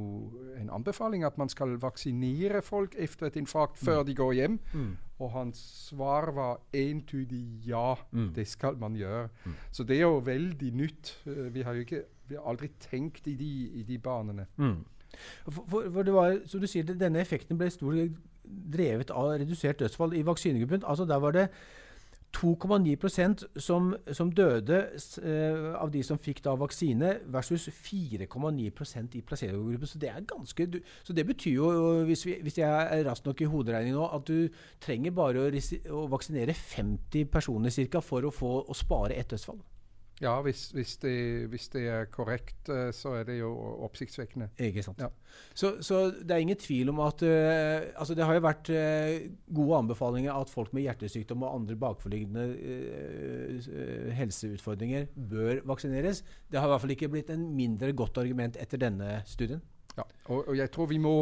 en 0.58 0.72
anbefaling 0.80 1.26
at 1.28 1.38
man 1.41 1.52
skal 1.52 1.76
vaksinere 1.82 2.62
folk 2.65 2.95
etter 2.98 3.28
et 3.28 3.39
infarkt 3.41 3.80
før 3.82 4.02
mm. 4.02 4.06
de 4.08 4.15
går 4.17 4.36
hjem. 4.39 4.60
Mm. 4.74 4.93
Og 5.19 5.34
hans 5.34 5.60
svar 5.89 6.32
var 6.36 6.62
entydig 6.74 7.43
ja, 7.67 7.98
mm. 8.12 8.32
det 8.38 8.48
skal 8.48 8.80
man 8.80 8.95
gjøre. 8.98 9.28
Mm. 9.45 9.58
Så 9.72 9.84
det 9.84 10.00
er 10.00 10.08
jo 10.08 10.24
veldig 10.26 10.72
nytt. 10.80 11.17
Eh, 11.28 11.50
vi 11.54 11.65
har 11.67 11.76
jo 11.76 11.86
ikke, 11.88 12.06
vi 12.30 12.39
har 12.39 12.48
aldri 12.50 12.72
tenkt 12.80 13.28
i 13.28 13.36
de, 13.36 13.52
i 13.82 13.84
de 13.84 14.00
banene. 14.00 14.48
Mm. 14.58 14.80
For, 15.43 15.63
for, 15.67 15.91
for, 15.91 16.02
det 16.06 16.13
var, 16.13 16.39
som 16.45 16.62
du 16.62 16.67
sier, 16.69 16.86
Denne 16.86 17.19
effekten 17.19 17.58
ble 17.58 17.67
stor 17.74 17.98
drevet 18.50 19.12
av 19.12 19.36
redusert 19.41 19.82
dødsfall 19.82 20.15
i 20.17 20.26
vaksinegruppen. 20.26 20.86
Altså 20.88 21.06
Der 21.06 21.19
var 21.19 21.36
det 21.36 21.50
2,9% 22.35 23.45
som, 23.59 23.89
som 24.13 24.31
døde 24.31 24.79
uh, 25.23 25.71
av 25.81 25.89
de 25.93 26.03
som 26.05 26.19
fikk 26.21 26.43
da 26.45 26.53
vaksine, 26.59 27.15
versus 27.33 27.69
4,9% 27.73 29.17
i 29.17 29.23
placebogruppen. 29.25 29.89
Så 29.89 30.01
det 30.01 30.11
er 30.11 30.27
ganske, 30.29 30.67
du, 30.69 30.79
så 31.03 31.15
det 31.17 31.25
betyr 31.29 31.57
jo, 31.57 31.71
hvis, 32.09 32.25
vi, 32.27 32.37
hvis 32.45 32.61
jeg 32.61 32.69
er 32.69 33.03
rask 33.07 33.25
nok 33.25 33.41
i 33.41 33.49
hoderegning 33.49 33.97
nå, 33.97 34.05
at 34.13 34.29
du 34.29 34.61
trenger 34.83 35.15
bare 35.15 35.47
å, 35.47 35.65
å 35.97 36.05
vaksinere 36.13 36.55
50 36.55 37.29
personer 37.33 37.73
cirka, 37.73 38.03
for 38.05 38.25
å, 38.25 38.33
få, 38.33 38.53
å 38.69 38.77
spare 38.77 39.17
ett 39.17 39.33
dødsfall. 39.33 39.59
Ja, 40.19 40.34
hvis, 40.43 40.65
hvis, 40.75 40.97
det, 40.99 41.47
hvis, 41.47 41.69
det, 41.71 41.86
er 41.88 42.10
korrekt, 42.12 42.67
eh, 42.69 42.89
så 42.91 43.13
er 43.19 43.23
det 43.29 43.38
jo 43.39 43.53
oppsiktsvekkende. 43.88 44.49
Ikke 44.60 44.84
sant. 44.84 44.99
Ja. 44.99 45.08
Så, 45.55 45.77
så, 45.86 46.01
det 46.12 46.36
er 46.36 46.43
ingen 46.43 46.60
tvil 46.60 46.91
om 46.91 46.99
at 47.05 47.21
uh, 47.23 47.88
altså 47.95 48.15
Det 48.17 48.25
har 48.25 48.36
jo 48.36 48.43
vært 48.43 48.71
uh, 48.73 49.29
gode 49.55 49.77
anbefalinger 49.77 50.34
at 50.36 50.51
folk 50.51 50.73
med 50.75 50.84
hjertesykdom 50.84 51.45
og 51.47 51.55
andre 51.62 51.77
bakforliggende 51.79 52.45
uh, 52.60 54.12
helseutfordringer 54.17 55.08
bør 55.15 55.63
vaksineres. 55.71 56.23
Det 56.51 56.60
har 56.60 56.67
i 56.67 56.73
hvert 56.73 56.84
fall 56.84 56.95
ikke 56.97 57.12
blitt 57.15 57.32
en 57.32 57.45
mindre 57.55 57.93
godt 57.93 58.19
argument 58.19 58.60
etter 58.60 58.82
denne 58.82 59.21
studien. 59.29 59.63
Ja, 59.95 60.03
og, 60.25 60.49
og 60.49 60.58
jeg 60.58 60.71
tror 60.75 60.91
vi 60.91 60.99
må 60.99 61.15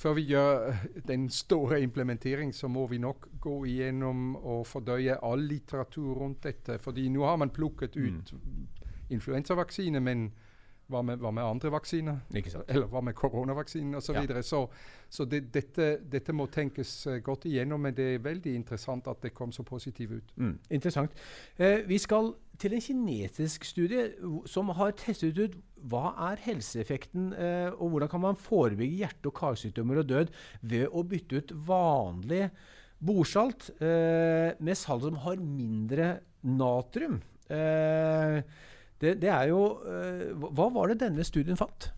før 0.00 0.16
vi 0.16 0.26
gjør 0.30 0.68
eh, 0.70 0.84
den 1.08 1.28
store 1.30 1.80
implementering, 1.84 2.54
så 2.54 2.68
må 2.68 2.86
vi 2.86 2.98
nok 2.98 3.28
gå 3.40 3.56
igjennom 3.68 4.36
og 4.36 4.66
fordøye 4.66 5.18
all 5.24 5.44
litteratur 5.44 6.14
rundt 6.22 6.44
dette. 6.44 6.78
fordi 6.78 7.08
nå 7.08 7.24
har 7.24 7.36
man 7.36 7.50
plukket 7.50 7.96
ut 7.96 8.32
mm. 8.32 8.68
influensavaksine, 9.10 10.00
men 10.00 10.30
hva 10.90 11.02
med, 11.02 11.20
hva 11.22 11.30
med 11.30 11.44
andre 11.44 11.70
vaksiner? 11.70 12.16
Ikke 12.34 12.50
sant. 12.50 12.64
Eller 12.68 12.88
hva 12.90 13.02
med 13.04 13.14
koronavaksinen 13.14 13.94
osv. 13.94 14.06
Så, 14.06 14.12
Ja. 14.12 14.20
videre. 14.20 14.42
så, 14.42 14.66
så 15.08 15.24
det, 15.24 15.54
dette, 15.54 15.98
dette 16.12 16.32
må 16.32 16.46
tenkes 16.46 17.06
eh, 17.06 17.20
godt 17.22 17.44
igjennom, 17.44 17.80
men 17.80 17.94
det 17.94 18.14
er 18.14 18.24
veldig 18.24 18.54
interessant 18.54 19.06
at 19.06 19.22
det 19.22 19.34
kom 19.34 19.52
så 19.52 19.62
positivt 19.62 20.12
ut. 20.12 20.32
Mm, 20.36 20.58
interessant. 20.70 21.10
Eh, 21.58 21.86
vi 21.86 21.98
skal 21.98 22.34
til 22.60 22.74
en 22.76 22.82
kinesisk 22.84 23.64
studie 23.68 24.10
som 24.50 24.70
har 24.76 24.92
testet 24.98 25.38
ut 25.38 25.56
hva 25.90 26.12
er 26.30 26.42
helseeffekten, 26.44 27.30
eh, 27.32 27.70
og 27.72 27.94
hvordan 27.94 28.10
kan 28.12 28.22
man 28.24 28.36
forebygge 28.36 29.00
hjerte- 29.00 29.30
og 29.30 29.36
karsykdommer 29.38 30.02
og 30.02 30.10
død 30.10 30.34
ved 30.60 30.88
å 30.92 31.04
bytte 31.08 31.40
ut 31.40 31.54
vanlig 31.66 32.50
bordsalt 33.00 33.70
eh, 33.80 34.52
med 34.60 34.76
salt 34.76 35.06
som 35.06 35.16
har 35.24 35.40
mindre 35.40 36.18
natrium. 36.44 37.22
Eh, 37.48 38.42
det, 39.00 39.16
det 39.22 39.30
er 39.32 39.48
jo 39.48 39.80
Hva 40.52 40.66
var 40.74 40.90
det 40.90 41.00
denne 41.00 41.24
studien 41.24 41.56
fant? 41.56 41.88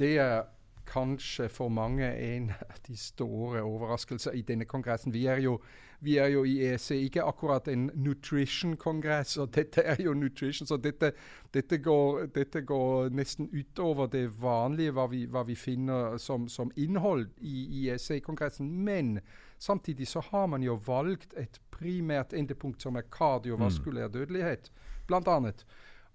Det 0.00 0.14
er 0.16 0.46
kanskje 0.88 1.48
for 1.52 1.72
mange 1.72 2.06
en 2.08 2.50
av 2.54 2.80
de 2.86 2.96
store 2.98 3.62
overraskelser 3.64 4.36
i 4.36 4.44
denne 4.46 4.66
kongressen. 4.68 5.12
Vi 5.14 5.26
er 5.30 5.42
jo, 5.44 5.58
vi 6.02 6.16
er 6.18 6.32
jo 6.32 6.42
i 6.44 6.56
EC 6.66 6.90
ikke 6.96 7.22
akkurat 7.22 7.68
en 7.70 7.84
nutrition-kongress, 7.94 9.36
og 9.38 9.52
dette 9.54 9.84
er 9.86 10.00
jo 10.02 10.14
nutrition, 10.18 10.66
så 10.66 10.76
dette, 10.82 11.12
dette, 11.54 11.78
går, 11.78 12.26
dette 12.34 12.64
går 12.66 13.12
nesten 13.14 13.46
utover 13.52 14.10
det 14.10 14.24
vanlige 14.42 14.94
hva 14.96 15.06
vi, 15.12 15.24
hva 15.30 15.44
vi 15.46 15.56
finner 15.58 16.18
som, 16.18 16.48
som 16.50 16.72
innhold 16.76 17.28
i, 17.38 17.66
i 17.82 17.84
EC-kongressen. 17.94 18.66
Men 18.84 19.20
samtidig 19.62 20.08
så 20.10 20.24
har 20.32 20.50
man 20.50 20.66
jo 20.66 20.74
valgt 20.86 21.36
et 21.38 21.60
primært 21.70 22.34
endepunkt 22.34 22.82
som 22.82 22.98
er 22.98 23.06
kardiovaskulær 23.10 24.10
dødelighet, 24.10 24.72
blant 25.06 25.30
annet. 25.30 25.66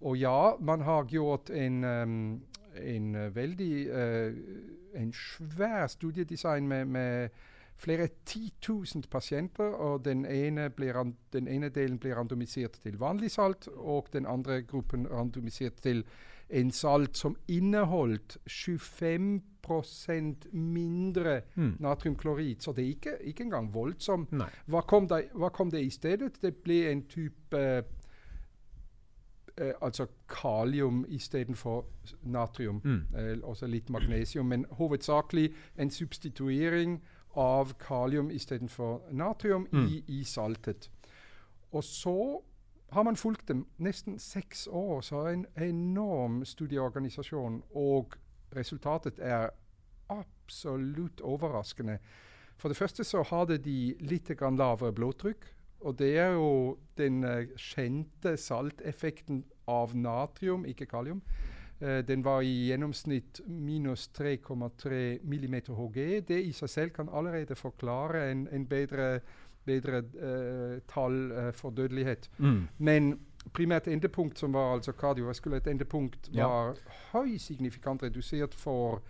Og 0.03 0.17
ja, 0.19 0.55
man 0.59 0.83
har 0.85 1.07
gjort 1.09 1.49
en, 1.49 1.83
um, 1.83 2.41
en 2.75 3.15
veldig 3.33 3.73
uh, 3.87 4.35
en 4.97 5.13
svær 5.13 5.87
studiedesign 5.87 6.67
med, 6.67 6.85
med 6.85 7.29
flere 7.77 8.07
titusen 8.25 9.03
pasienter. 9.11 9.63
og 9.73 10.05
den 10.05 10.25
ene, 10.25 10.69
den 11.33 11.47
ene 11.47 11.69
delen 11.69 11.99
blir 11.99 12.15
randomisert 12.15 12.71
til 12.83 12.99
vanlig 12.99 13.31
salt, 13.31 13.67
og 13.67 14.07
den 14.13 14.25
andre 14.25 14.61
gruppen 14.61 15.07
randomisert 15.07 15.75
til 15.81 16.03
en 16.49 16.71
salt 16.71 17.17
som 17.17 17.35
inneholdt 17.47 18.37
25% 18.47 20.53
mindre 20.53 21.41
Mm. 21.55 21.75
natriumklorid. 21.79 22.55
Så 22.61 22.71
det 22.71 22.83
er 22.83 22.87
ikke, 22.89 23.17
ikke 23.21 23.43
engang 23.43 23.73
voldsomt. 23.73 24.29
Hva 24.67 24.81
kom, 24.81 25.07
det, 25.07 25.29
hva 25.33 25.49
kom 25.49 25.71
det 25.71 25.81
i 25.85 25.89
stedet? 25.89 26.41
Det 26.41 26.55
ble 26.55 26.91
en 26.91 27.01
type 27.07 27.57
eh, 29.57 29.73
Altså 29.81 30.05
kalium 30.29 31.05
istedenfor 31.09 31.85
natrium. 32.23 32.81
Mm. 32.83 33.01
Eh, 33.17 33.37
også 33.43 33.67
litt 33.67 33.89
magnesium, 33.89 34.45
men 34.45 34.65
hovedsakelig 34.71 35.53
en 35.77 35.89
substituering 35.89 37.01
av 37.35 37.73
kalium 37.79 38.31
istedenfor 38.31 39.01
natrium 39.11 39.67
Mm. 39.71 39.87
i, 39.87 40.03
i 40.07 40.23
saltet. 40.23 40.89
Og 41.71 41.83
så 41.83 42.41
har 42.91 43.03
man 43.03 43.15
fulgt 43.15 43.47
dem 43.47 43.65
nesten 43.77 44.19
seks 44.19 44.67
år, 44.71 45.01
så 45.01 45.27
en 45.27 45.45
enorm 45.57 46.45
studieorganisasjon. 46.45 47.63
Og 47.75 48.15
resultatet 48.55 49.19
er 49.19 49.49
absolutt 50.09 51.21
overraskende. 51.21 51.99
For 52.57 52.69
det 52.69 52.77
første 52.77 53.03
så 53.03 53.23
hadde 53.23 53.57
de 53.57 53.95
litt 53.99 54.29
lavere 54.41 54.93
blodtrykk. 54.93 55.45
Og 55.79 55.97
det 55.99 56.17
er 56.17 56.31
jo 56.33 56.77
den 56.97 57.23
eh, 57.23 57.47
kjente 57.55 58.37
salteffekten 58.37 59.43
av 59.67 59.93
natrium, 59.95 60.65
ikke 60.65 60.85
kalium. 60.85 61.21
Eh, 61.79 61.99
den 62.07 62.23
var 62.25 62.41
i 62.41 62.67
gjennomsnitt 62.67 63.41
minus 63.45 64.09
3,3 64.17 65.19
millimeter 65.23 65.73
Hg. 65.73 66.23
Det 66.27 66.39
i 66.41 66.51
seg 66.51 66.69
selv 66.69 66.95
kan 66.95 67.09
allerede 67.13 67.55
forklare 67.55 68.31
en, 68.31 68.47
en 68.51 68.65
bedre, 68.65 69.19
bedre 69.67 70.01
uh, 70.01 70.79
tall 70.89 71.31
uh, 71.31 71.51
for 71.53 71.69
dødelighet. 71.69 72.29
Mm. 72.37 72.67
Men 72.77 73.19
primært 73.53 73.87
endepunkt, 73.87 74.39
som 74.39 74.53
var 74.53 74.73
altså 74.73 74.91
kardiovaskulært 74.91 75.67
endepunkt, 75.67 76.29
Ja. 76.33 76.47
var 76.47 76.75
høysignifikant 77.11 78.03
redusert 78.03 78.55
for 78.55 79.01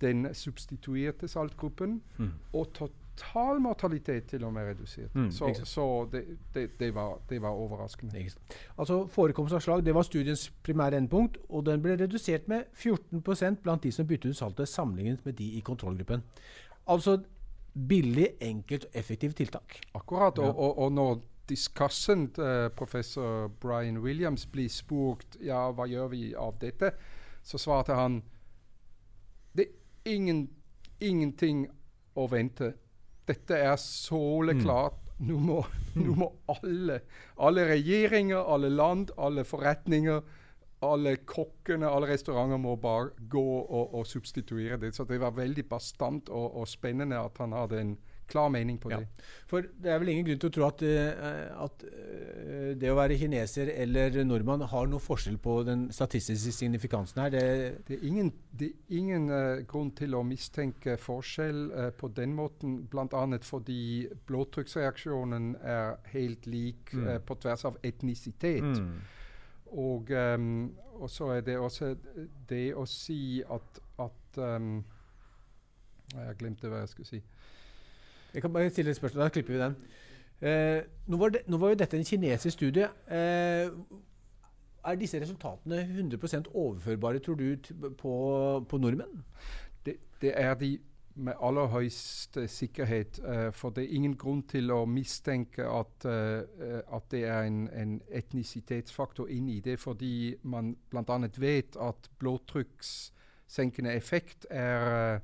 den 0.00 0.34
substituerte 0.34 1.28
saltgruppen. 1.28 2.02
Mm. 2.16 2.32
Og 2.52 2.72
total 3.16 3.60
mortalitet 3.60 4.24
til 4.24 4.44
og 4.44 4.52
med 4.52 4.68
redusert. 4.68 5.14
Mm, 5.14 5.30
så 5.30 5.60
så 5.64 6.08
det, 6.12 6.24
det, 6.54 6.80
det, 6.80 6.94
var, 6.94 7.18
det 7.30 7.42
var 7.42 7.48
overraskende. 7.48 8.30
Altså 8.78 9.06
Forekomst 9.06 9.54
av 9.54 9.60
slag 9.60 9.84
det 9.86 9.94
var 9.94 10.02
studiens 10.02 10.52
primære 10.62 10.96
endpunkt, 10.96 11.38
og 11.48 11.66
den 11.66 11.82
ble 11.82 11.96
redusert 11.96 12.48
med 12.48 12.62
14% 12.74 13.62
blant 13.62 13.82
de 13.82 13.92
som 13.92 14.06
byttet 14.06 14.30
ut 14.30 14.36
saltet, 14.36 14.68
sammenlignet 14.68 15.24
med 15.24 15.32
de 15.32 15.44
i 15.44 15.60
kontrollgruppen. 15.60 16.22
Altså 16.86 17.18
billig, 17.88 18.28
enkelt 18.40 18.84
og 18.84 18.90
effektivt 18.94 19.36
tiltak. 19.36 19.80
Akkurat. 19.94 20.38
Og, 20.38 20.58
og, 20.58 20.78
og 20.78 20.92
når 20.92 21.20
discussant, 21.48 22.38
uh, 22.38 22.68
professor 22.76 23.48
Brian 23.48 23.98
Williams, 23.98 24.46
blir 24.46 24.68
spurt 24.68 25.36
ja, 25.40 25.70
hva 25.70 25.86
gjør 25.86 26.08
vi 26.08 26.34
av 26.34 26.56
dette, 26.60 26.90
så 27.42 27.58
svarte 27.58 27.94
han 27.94 28.22
det 29.56 29.66
er 29.66 30.14
ingen, 30.14 30.48
ingenting 31.00 31.66
å 32.16 32.26
vente. 32.28 32.72
Dette 33.26 33.58
er 33.58 33.76
soleklart. 33.80 35.02
Nå, 35.26 35.38
må, 35.40 35.60
nå 35.96 36.14
må 36.14 36.26
alle, 36.52 37.00
alle 37.40 37.64
regjeringer, 37.70 38.36
alle 38.52 38.68
land, 38.68 39.14
alle 39.16 39.46
forretninger, 39.48 40.20
alle 40.84 41.14
kokkene, 41.24 41.88
alle 41.88 42.10
restauranter 42.10 42.60
må 42.60 42.74
bare 42.76 43.14
gå 43.32 43.46
og, 43.64 43.94
og 43.96 44.04
substituere 44.06 44.76
det. 44.82 44.92
Så 44.94 45.06
det 45.08 45.20
var 45.22 45.32
veldig 45.38 45.64
bastant 45.70 46.28
og, 46.28 46.60
og 46.60 46.68
spennende 46.68 47.18
at 47.18 47.40
han 47.40 47.56
hadde 47.56 47.80
en 47.80 47.96
klar 48.28 48.48
mening 48.50 48.78
på 48.82 48.90
Ja. 48.90 48.98
det. 48.98 49.08
For 49.46 49.62
det 49.62 49.90
er 49.92 49.98
vel 50.02 50.08
ingen 50.08 50.24
grunn 50.26 50.38
til 50.42 50.50
å 50.50 50.52
tro 50.54 50.64
at, 50.66 50.82
eh, 50.82 51.62
at 51.62 51.84
eh, 51.84 52.74
det 52.74 52.90
å 52.90 52.96
være 52.98 53.18
kineser 53.18 53.70
eller 53.76 54.24
nordmann 54.24 54.60
har 54.66 54.86
noe 54.90 54.98
forskjell 55.00 55.38
på 55.38 55.64
den 55.66 55.88
statistiske 55.94 56.52
signifikansen 56.52 57.22
her. 57.22 57.30
Det, 57.30 57.84
Det 57.86 57.98
er 58.00 58.06
ingen, 58.08 58.32
det 58.56 58.68
er 58.72 58.96
ingen 58.98 59.28
uh, 59.30 59.60
grunn 59.68 59.90
til 59.94 60.14
å 60.14 60.22
mistenke 60.26 60.96
forskjell 60.98 61.70
uh, 61.72 61.90
på 61.90 62.08
den 62.14 62.34
måten, 62.34 62.86
bl.a. 62.90 63.38
fordi 63.42 64.08
blodtrykksreaksjonen 64.26 65.56
er 65.62 65.96
helt 66.12 66.46
lik 66.46 66.92
Mm. 66.92 67.06
uh, 67.08 67.18
på 67.18 67.34
tvers 67.40 67.64
av 67.64 67.76
etnisitet. 67.82 68.62
Og, 69.72 70.10
um, 70.10 70.74
og 71.00 71.10
så 71.10 71.30
er 71.36 71.40
det 71.42 71.56
også 71.58 71.96
det 72.48 72.74
å 72.78 72.84
si 72.86 73.42
at, 73.42 73.80
at 73.98 74.38
um, 74.38 74.84
Jeg 76.14 76.36
glemte 76.38 76.68
hva 76.70 76.78
jeg 76.84 76.88
skulle 76.92 77.08
si. 77.08 77.22
Jeg 78.36 78.44
kan 78.44 78.52
bare 78.52 78.70
stille 78.70 78.92
et 78.92 78.98
spørsmål, 78.98 79.22
da 79.24 79.32
klipper 79.32 79.54
vi 79.54 79.60
den. 79.62 79.76
Eh, 80.44 80.82
nå, 81.08 81.16
var 81.16 81.32
det, 81.32 81.40
nå 81.48 81.56
var 81.56 81.72
jo 81.72 81.78
dette 81.80 81.96
en 81.96 82.04
kinesisk 82.04 82.58
studie. 82.58 82.88
Eh, 83.08 83.70
er 84.84 84.98
disse 85.00 85.20
resultatene 85.20 85.80
100% 85.88 86.50
overførbare, 86.52 87.18
tror 87.24 87.34
du, 87.40 87.56
på, 87.98 88.12
på 88.68 88.78
nordmenn? 88.78 89.24
Det, 89.86 89.96
det 90.20 90.34
er 90.36 90.54
de 90.60 90.76
med 91.16 91.32
aller 91.40 91.66
høyeste 91.66 92.48
sikkerhet. 92.48 93.20
eh, 93.24 93.52
for 93.52 93.70
det 93.70 93.84
er 93.84 93.94
ingen 93.96 94.16
grunn 94.16 94.42
til 94.42 94.70
å 94.70 94.84
mistenke 94.84 95.64
at, 95.64 96.04
eh, 96.04 96.82
at 96.92 97.08
det 97.10 97.24
er 97.24 97.48
en, 97.48 97.68
en 97.72 98.02
etnisitetsfaktor 98.10 99.32
inni 99.32 99.60
det, 99.60 99.78
fordi 99.80 100.34
man 100.42 100.76
bl.a. 100.90 101.18
vet 101.38 101.76
at 101.80 102.10
blodtrykkssenkende 102.18 103.96
effekt 103.96 104.46
er, 104.50 105.14
eh, 105.14 105.20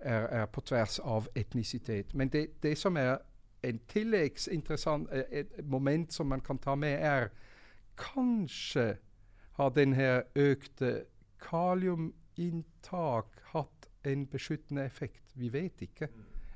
er, 0.00 0.42
er 0.42 0.46
på 0.46 0.60
tvers 0.60 0.98
av 0.98 1.28
etnisitet. 1.36 2.14
Men 2.14 2.28
det, 2.28 2.46
det 2.62 2.78
som 2.78 2.96
er 2.96 3.18
en 3.62 3.80
tilleggsinteressant 3.88 5.08
eh, 5.12 5.24
et 5.30 5.64
moment 5.64 6.12
som 6.12 6.26
man 6.26 6.40
kan 6.40 6.58
ta 6.58 6.74
med, 6.74 6.98
er 7.00 7.28
kanskje 8.00 8.96
har 9.58 9.70
denne 9.76 10.22
økte 10.34 11.04
kaliuminntak 11.40 13.42
hatt 13.52 13.88
en 14.04 14.26
beskyttende 14.26 14.84
effekt? 14.84 15.22
Vi 15.34 15.52
vet 15.52 15.84
ikke. 15.84 16.08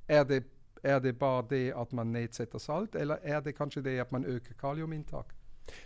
Er 0.09 0.25
det, 0.25 0.45
er 0.83 0.99
det 0.99 1.19
bare 1.19 1.45
det 1.51 1.73
at 1.77 1.93
man 1.93 2.07
nedsetter 2.07 2.59
salt, 2.59 2.95
eller 2.95 3.17
er 3.23 3.41
det 3.41 3.57
kanskje 3.57 3.83
det 3.83 4.01
at 4.01 4.13
man 4.13 4.25
øker 4.25 4.55
kaliuminntak? 4.61 5.35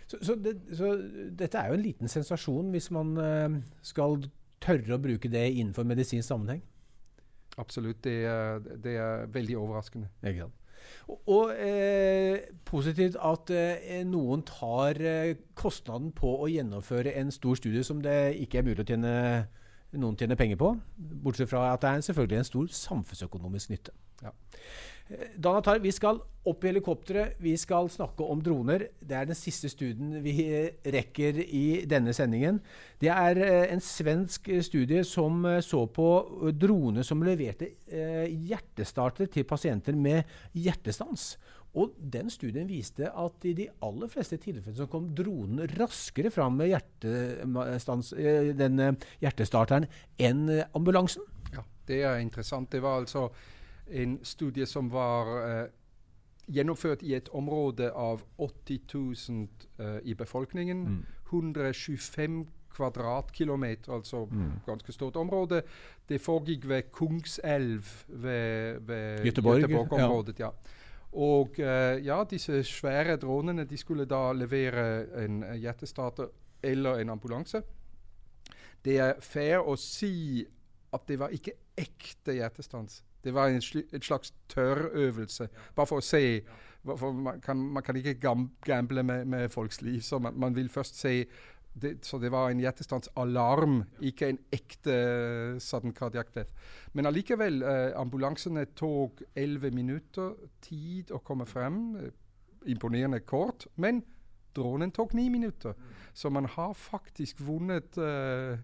Så, 0.07 0.17
så, 0.21 0.35
det, 0.35 0.61
så 0.75 0.95
dette 1.39 1.57
er 1.57 1.67
jo 1.67 1.73
en 1.73 1.81
liten 1.81 2.07
sensasjon 2.07 2.71
hvis 2.71 2.91
man 2.91 3.17
eh, 3.17 3.61
skal 3.81 4.19
tørre 4.59 4.97
å 4.97 5.01
bruke 5.01 5.31
det 5.31 5.45
innenfor 5.53 5.87
medisinsk 5.87 6.27
sammenheng. 6.27 6.61
Absolutt. 7.59 8.03
Det 8.03 8.15
er, 8.25 8.63
det 8.83 8.95
er 8.97 9.29
veldig 9.33 9.57
overraskende. 9.59 10.09
Ikke 10.23 10.47
sant? 10.47 10.55
Og, 11.09 11.21
og 11.27 11.53
eh, 11.59 12.39
positivt 12.65 13.17
at 13.19 13.51
eh, 13.53 14.01
noen 14.07 14.43
tar 14.47 14.99
eh, 15.01 15.35
kostnaden 15.59 16.11
på 16.15 16.31
å 16.39 16.49
gjennomføre 16.49 17.13
en 17.19 17.33
stor 17.33 17.59
studie 17.59 17.83
som 17.85 18.01
det 18.05 18.37
ikke 18.45 18.61
er 18.61 18.67
mulig 18.67 18.85
å 18.85 18.87
tjene 18.87 19.13
noen 19.97 20.17
tjener 20.17 20.37
penger 20.37 20.59
på. 20.61 20.75
Bortsett 21.25 21.49
fra 21.49 21.71
at 21.73 21.81
det 21.83 21.89
er 21.91 22.05
selvfølgelig 22.05 22.37
en 22.37 22.49
stor 22.51 22.71
samfunnsøkonomisk 22.79 23.73
nytte. 23.73 23.95
Ja. 24.23 24.33
Danatar, 25.09 25.79
vi 25.81 25.91
skal 25.91 26.19
opp 26.49 26.63
i 26.63 26.69
helikopteret. 26.69 27.39
Vi 27.41 27.55
skal 27.59 27.89
snakke 27.91 28.25
om 28.29 28.41
droner. 28.43 28.85
Det 29.01 29.15
er 29.17 29.27
den 29.29 29.37
siste 29.37 29.69
studien 29.71 30.19
vi 30.23 30.35
rekker 30.85 31.41
i 31.43 31.63
denne 31.89 32.13
sendingen. 32.15 32.59
Det 33.01 33.09
er 33.13 33.41
eh, 33.43 33.73
en 33.73 33.81
svensk 33.83 34.51
studie 34.65 35.03
som 35.07 35.41
eh, 35.49 35.61
så 35.65 35.85
på 35.93 36.07
droner 36.53 37.07
som 37.07 37.25
leverte 37.25 37.73
eh, 37.87 38.29
hjertestarter 38.49 39.31
til 39.33 39.47
pasienter 39.49 39.97
med 39.97 40.29
hjertestans. 40.53 41.33
Og 41.79 41.93
den 41.97 42.31
studien 42.33 42.69
viste 42.69 43.09
at 43.09 43.45
i 43.45 43.53
de 43.57 43.67
aller 43.85 44.09
fleste 44.09 44.39
tilfellene 44.41 44.77
så 44.77 44.89
kom 44.89 45.11
dronen 45.15 45.69
raskere 45.77 46.31
fram 46.33 46.57
med 46.57 46.71
hjertestans, 46.71 48.09
hjertestarteren 49.21 49.85
enn 50.17 50.47
ambulansen. 50.73 51.25
Ja, 51.53 51.61
det 51.85 52.01
er 52.09 52.23
interessant. 52.23 52.71
Det 52.73 52.81
var 52.81 53.03
altså 53.03 53.27
en 53.91 54.19
studie 54.23 54.65
som 54.65 54.89
var 54.91 55.29
uh, 55.37 55.65
gjennomført 56.49 57.03
i 57.03 57.13
et 57.17 57.29
område 57.35 57.91
av 57.91 58.23
80 58.37 58.79
000 58.93 59.47
uh, 59.79 59.99
i 60.03 60.15
befolkningen. 60.15 60.85
Mm. 60.85 61.05
125 61.29 62.47
kvadratkilometer, 62.73 63.93
altså 63.93 64.25
mm. 64.25 64.51
ganske 64.65 64.91
stort 64.91 65.15
område. 65.15 65.61
Det 66.09 66.21
foregikk 66.21 66.67
ved 66.69 66.91
Kungselv 66.91 67.85
ved, 68.07 68.79
ved 68.79 69.25
Göteborg-området. 69.25 70.39
Ja. 70.39 70.45
ja. 70.45 70.51
Og 71.13 71.49
uh, 71.59 72.05
ja, 72.05 72.23
disse 72.29 72.63
svære 72.63 73.17
dronene 73.17 73.65
de 73.65 73.77
skulle 73.77 74.05
da 74.05 74.31
levere 74.31 75.07
en 75.23 75.43
hjertestarter 75.57 76.29
eller 76.63 77.01
en 77.01 77.09
ambulanse. 77.09 77.61
Det 78.85 78.97
er 78.99 79.13
fair 79.21 79.65
å 79.65 79.75
si 79.75 80.45
at 80.93 81.05
det 81.07 81.19
var 81.19 81.33
ikke 81.35 81.53
ekte 81.77 82.37
hjertestans. 82.37 83.03
Det 83.23 83.33
var 83.33 83.47
en 83.47 83.61
sl 83.61 83.81
en 83.93 84.01
slags 84.01 84.33
tørrøvelse. 84.49 85.49
Bare 85.75 85.87
for 85.89 85.99
å 85.99 86.05
se. 86.05 86.41
For 86.85 87.11
man, 87.11 87.41
kan, 87.43 87.57
man, 87.57 87.83
kan, 87.83 87.95
ikke 87.95 88.15
gamble 88.65 89.03
med, 89.03 89.25
med, 89.25 89.49
folks 89.49 89.81
liv, 89.81 89.99
så 90.01 90.19
man, 90.19 90.37
man 90.39 90.55
vil 90.55 90.69
først 90.69 90.95
se 90.99 91.25
det, 91.81 92.05
så 92.05 92.17
det 92.17 92.31
var 92.31 92.49
en 92.49 92.59
hjertestandsalarm, 92.59 93.83
ikke 94.01 94.29
en 94.29 94.39
ekte 94.51 94.95
uh, 94.95 95.59
sudden 95.59 95.93
cardiac 95.93 96.31
death. 96.35 96.49
Men 96.93 97.05
allikevel, 97.05 97.61
uh, 97.63 97.99
ambulansene 97.99 98.65
tok 98.75 99.21
elleve 99.35 99.71
minutter 99.71 100.33
tid 100.61 101.11
å 101.11 101.19
komme 101.23 101.45
frem. 101.45 101.83
Uh, 101.99 102.09
imponerende 102.67 103.19
kort. 103.19 103.67
Men 103.75 104.01
dronen 104.55 104.91
tok 104.91 105.13
ni 105.13 105.29
minutter. 105.29 105.75
Mm. 105.77 105.95
Så 106.13 106.29
man 106.29 106.45
har 106.45 106.73
faktisk 106.73 107.41
vunnet 107.41 107.97
uh, 107.97 108.59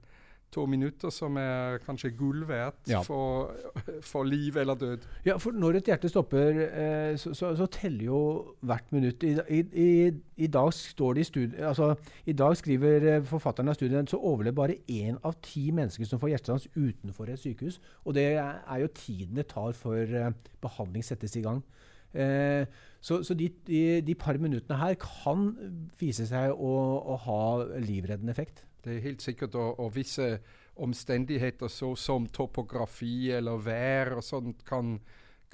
to 0.55 0.65
minutter 0.69 1.11
som 1.13 1.37
er 1.39 1.79
kanskje 1.85 2.13
gull 2.15 2.45
verdt 2.47 2.89
ja. 2.91 3.01
for, 3.05 3.51
for, 4.11 4.27
liv 4.27 4.57
eller 4.61 4.79
død. 4.79 5.07
Ja, 5.27 5.37
for 5.41 5.55
når 5.55 5.81
et 5.81 5.91
hjerte 5.91 6.11
stopper, 6.11 6.61
eh, 6.65 7.17
så, 7.21 7.33
så, 7.37 7.51
så, 7.59 7.67
teller 7.75 8.07
jo 8.07 8.21
hvert 8.65 8.91
minutt. 8.95 9.23
I, 9.23 9.61
i, 9.61 9.89
i 10.37 10.49
dag 10.51 10.71
står 10.73 11.17
det 11.17 11.25
i 11.25 11.29
studien, 11.29 11.63
altså, 11.63 11.91
I 12.25 12.33
dag 12.33 12.57
skriver 12.57 13.09
eh, 13.13 13.23
forfatteren 13.27 13.71
av 13.71 13.79
studien 13.79 14.07
så 14.07 14.19
overlever 14.21 14.59
bare 14.61 14.79
én 14.91 15.19
av 15.23 15.35
ti 15.43 15.67
mennesker 15.75 16.07
som 16.07 16.21
får 16.21 16.35
hjertestans 16.35 16.69
utenfor 16.75 17.31
et 17.31 17.41
sykehus. 17.41 17.81
Og 18.05 18.15
det 18.17 18.29
er 18.39 18.77
jo 18.81 18.93
tiden 18.95 19.35
det 19.35 19.49
tar 19.51 19.75
før 19.77 20.15
eh, 20.21 20.31
behandling 20.63 21.05
settes 21.05 21.35
i 21.35 21.43
gang. 21.45 21.63
Eh, 22.15 22.65
så, 23.01 23.19
så 23.23 23.35
de, 23.37 23.49
de, 23.67 24.01
de, 24.01 24.15
par 24.15 24.37
minuttene 24.41 24.77
her 24.79 24.95
kan 25.01 25.49
vise 25.99 26.25
seg 26.29 26.53
å, 26.55 26.75
å 27.11 27.17
ha 27.25 27.41
livreddende 27.83 28.31
effekt. 28.33 28.63
Det 28.85 28.95
er 28.95 29.03
helt 29.09 29.25
sikkert. 29.25 29.57
Og, 29.59 29.79
og 29.79 29.91
visse 29.95 30.37
omstendigheter 30.75 31.71
så 31.71 31.93
som 31.95 32.27
topografi 32.27 33.31
eller 33.31 33.61
vær 33.63 34.17
og 34.19 34.25
sånt 34.25 34.65
kan 34.67 34.97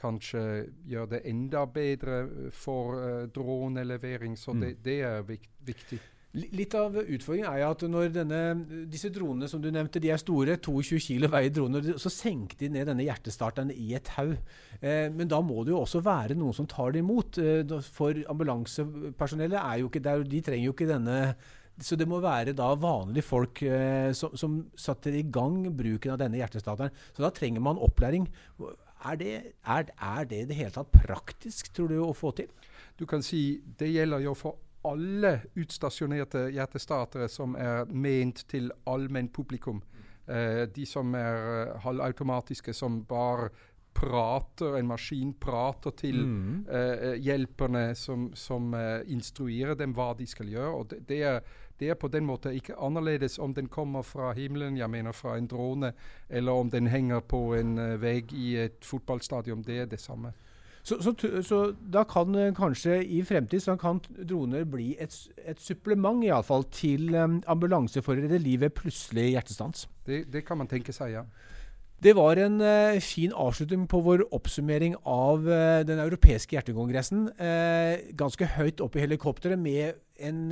kanskje 0.01 0.41
gjøre 0.89 1.15
det 1.15 1.25
enda 1.29 1.65
bedre 1.69 2.23
for 2.53 2.97
uh, 2.97 3.27
dronelevering. 3.29 4.37
Så 4.39 4.55
mm. 4.55 4.63
det, 4.63 4.71
det, 4.85 4.97
er 5.05 5.21
viktig. 5.65 5.99
Litt 6.31 6.73
av 6.79 6.95
utfordringen 6.95 7.49
er 7.49 7.65
at 7.67 7.81
når 7.91 8.13
denne, 8.15 8.41
disse 8.89 9.09
dronene 9.11 9.49
som 9.51 9.59
du 9.61 9.67
nevnte, 9.67 9.99
de 9.99 10.13
er 10.13 10.21
store, 10.21 10.55
22 10.63 11.01
kg 11.03 11.27
veier 11.33 11.51
droner, 11.51 11.89
så 11.99 12.11
senker 12.13 12.55
de 12.61 12.69
ned 12.71 12.87
denne 12.87 13.03
hjertestarteren 13.03 13.73
i 13.75 13.91
et 13.97 14.13
haug. 14.15 14.37
Eh, 14.79 15.09
men 15.11 15.27
da 15.29 15.41
må 15.43 15.65
det 15.67 15.75
jo 15.75 15.81
også 15.81 15.99
være 16.05 16.37
noen 16.39 16.55
som 16.55 16.69
tar 16.71 16.95
det 16.95 17.03
imot. 17.03 17.41
Eh, 17.41 17.75
for 17.91 18.23
ambulansepersonellet 18.31 19.59
er 19.59 19.81
jo 19.81 19.91
ikke 19.91 20.05
der, 20.07 20.23
de 20.23 20.41
trenger 20.47 20.69
jo 20.69 20.77
ikke 20.77 20.89
denne 20.93 21.19
så 21.81 21.97
det 21.97 22.07
må 22.09 22.21
være 22.23 22.55
da 22.57 22.71
vanlige 22.79 23.25
folk 23.25 23.63
eh, 23.65 24.11
som, 24.17 24.35
som, 24.37 24.57
satte 24.77 25.13
i 25.17 25.25
gang 25.27 25.63
bruken 25.77 26.13
av 26.13 26.19
denne 26.21 26.39
hjertestarteren. 26.39 26.93
Så 27.15 27.25
da 27.25 27.31
trenger 27.33 27.63
man 27.63 27.81
opplæring. 27.81 28.27
Er 29.09 29.17
det, 29.17 29.31
er, 29.65 29.87
er 29.97 30.27
det 30.29 30.43
det 30.51 30.57
hele 30.59 30.73
tatt 30.75 30.91
praktisk, 30.93 31.71
tror 31.73 31.89
du, 31.89 31.97
å 32.05 32.13
få 32.17 32.33
til? 32.37 32.51
Du 32.99 33.07
kan 33.09 33.23
si 33.25 33.61
det 33.79 33.89
gjelder 33.89 34.21
jo 34.27 34.35
for 34.37 34.59
alle 34.87 35.35
utstasjonerte 35.57 36.47
hjertestartere 36.55 37.27
som 37.29 37.55
er 37.57 37.89
ment 37.89 38.45
til 38.49 38.71
allmenn 38.89 39.29
publikum. 39.33 39.81
Eh, 40.31 40.67
de 40.69 40.85
som 40.85 41.15
er 41.17 41.47
uh, 41.73 41.79
halvautomatiske, 41.83 42.73
som 42.77 43.01
bare 43.09 43.49
prater, 43.93 44.77
en 44.77 44.87
maskin 44.87 45.33
prater 45.33 45.93
til 45.97 46.21
mm. 46.25 46.53
uh, 46.69 47.15
hjelperne 47.21 47.91
som, 47.95 48.29
som 48.35 48.73
uh, 48.73 49.01
instruerer 49.11 49.75
dem 49.79 49.95
hva 49.97 50.11
de 50.17 50.27
skal 50.27 50.49
gjøre. 50.51 50.71
og 50.71 50.89
det, 50.91 51.03
det 51.09 51.23
er 51.23 51.43
det 51.81 51.89
er 51.89 51.95
på 51.97 52.11
den 52.13 52.27
måten 52.29 52.53
ikke 52.53 52.75
annerledes 52.77 53.39
om 53.41 53.55
den 53.57 53.65
kommer 53.65 54.03
fra 54.05 54.35
himmelen, 54.37 54.75
jeg 54.77 54.89
mener 54.89 55.11
fra 55.17 55.33
en 55.37 55.47
drone, 55.49 55.93
eller 56.29 56.51
om 56.51 56.69
den 56.69 56.87
henger 56.87 57.19
på 57.25 57.55
en 57.57 57.73
uh, 57.79 58.01
vegg 58.01 58.33
i 58.37 58.55
et 58.67 58.85
fotballstadion. 58.85 59.63
Det 59.65 59.79
er 59.79 59.89
det 59.89 59.99
samme. 59.99 60.29
Så, 60.83 60.97
så, 61.01 61.13
så, 61.45 61.73
da 61.93 62.03
kan 62.09 62.37
kanskje 62.57 63.03
i 63.05 63.21
fremtid 63.25 63.61
så 63.61 63.75
kan 63.77 63.99
droner 64.29 64.63
bli 64.65 64.95
et, 64.99 65.13
et 65.45 65.61
supplement 65.61 66.23
i 66.25 66.29
alle 66.29 66.45
fall, 66.45 66.65
til 66.73 67.15
um, 67.15 67.41
ambulanse 67.47 68.01
for 68.01 68.17
å 68.17 68.23
redde 68.23 68.41
livet 68.41 68.73
plutselig 68.73 69.31
hjertestans? 69.35 69.87
Det, 70.05 70.23
det, 70.33 70.45
kan 70.45 70.57
man 70.57 70.69
tenke 70.69 70.93
seg, 70.93 71.13
ja. 71.13 71.25
Det 72.01 72.15
var 72.17 72.39
en 72.41 72.61
uh, 72.61 72.97
fin 73.03 73.33
avslutning 73.37 73.85
på 73.89 73.99
vår 74.01 74.23
oppsummering 74.33 74.95
av 75.05 75.45
uh, 75.45 75.81
den 75.85 76.01
europeiske 76.01 76.55
hjertekongressen. 76.55 77.27
Uh, 77.37 77.99
ganske 78.17 78.47
høyt 78.57 78.81
opp 78.81 78.97
i 78.97 79.03
helikopteret 79.05 79.59
med 79.61 80.01
en 80.17 80.49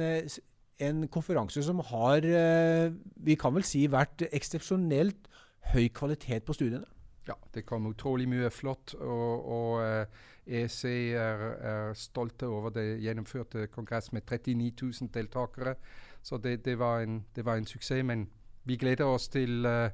en 0.80 1.08
konferanse 1.08 1.64
som 1.64 1.80
har, 1.80 2.18
eh, 2.18 2.92
vi 3.16 3.36
kan 3.36 3.54
vel 3.54 3.64
si, 3.64 3.88
vært 3.88 4.24
eksepsjonelt 4.32 5.28
høy 5.74 5.90
kvalitet 5.90 6.46
på 6.46 6.54
studiene. 6.54 6.86
Ja, 7.28 7.36
det 7.54 7.66
kom 7.66 7.86
utrolig 7.86 8.28
mye 8.30 8.50
flott. 8.50 8.96
Og, 8.96 9.46
og 9.46 10.08
EC 10.48 10.86
eh, 10.86 11.20
er, 11.20 11.44
er, 11.62 11.94
stolte 11.94 12.48
over 12.48 12.70
det 12.70 13.02
gjennomførte 13.04 13.68
kongress 13.68 14.12
med 14.14 14.22
39 14.26 14.72
000 14.82 15.10
deltakere. 15.14 15.76
Så 16.24 16.38
det, 16.38 16.66
det, 16.66 16.80
var 16.80 17.02
en, 17.02 17.26
det, 17.36 17.46
var 17.46 17.56
en, 17.56 17.66
suksess. 17.66 18.04
Men 18.04 18.30
vi 18.64 18.78
gleder 18.78 19.06
oss 19.06 19.28
til 19.28 19.66
uh, 19.66 19.90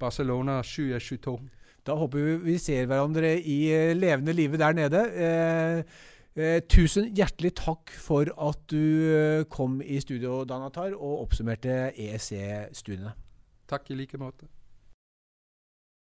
Barcelona 0.00 0.60
2022. 0.62 1.36
Da 1.84 1.94
håper 2.00 2.18
vi 2.18 2.36
vi 2.48 2.58
ser 2.58 2.86
hverandre 2.88 3.36
i 3.40 3.60
uh, 3.74 3.92
levende 3.96 4.32
live 4.32 4.60
der 4.60 4.72
nede. 4.72 5.06
Eh, 5.14 6.10
Eh, 6.34 6.58
tusen 6.66 7.12
hjertelig 7.14 7.52
takk 7.60 7.92
for 8.02 8.26
at 8.26 8.62
du 8.66 8.82
eh, 9.06 9.44
kom 9.46 9.76
i 9.78 10.00
studio, 10.02 10.40
Danatar, 10.42 10.96
og 10.98 11.20
oppsummerte 11.28 11.92
EEC-studiene. 11.94 13.12
Takk 13.70 13.92
i 13.94 13.98
like 14.00 14.18
måte. 14.18 14.48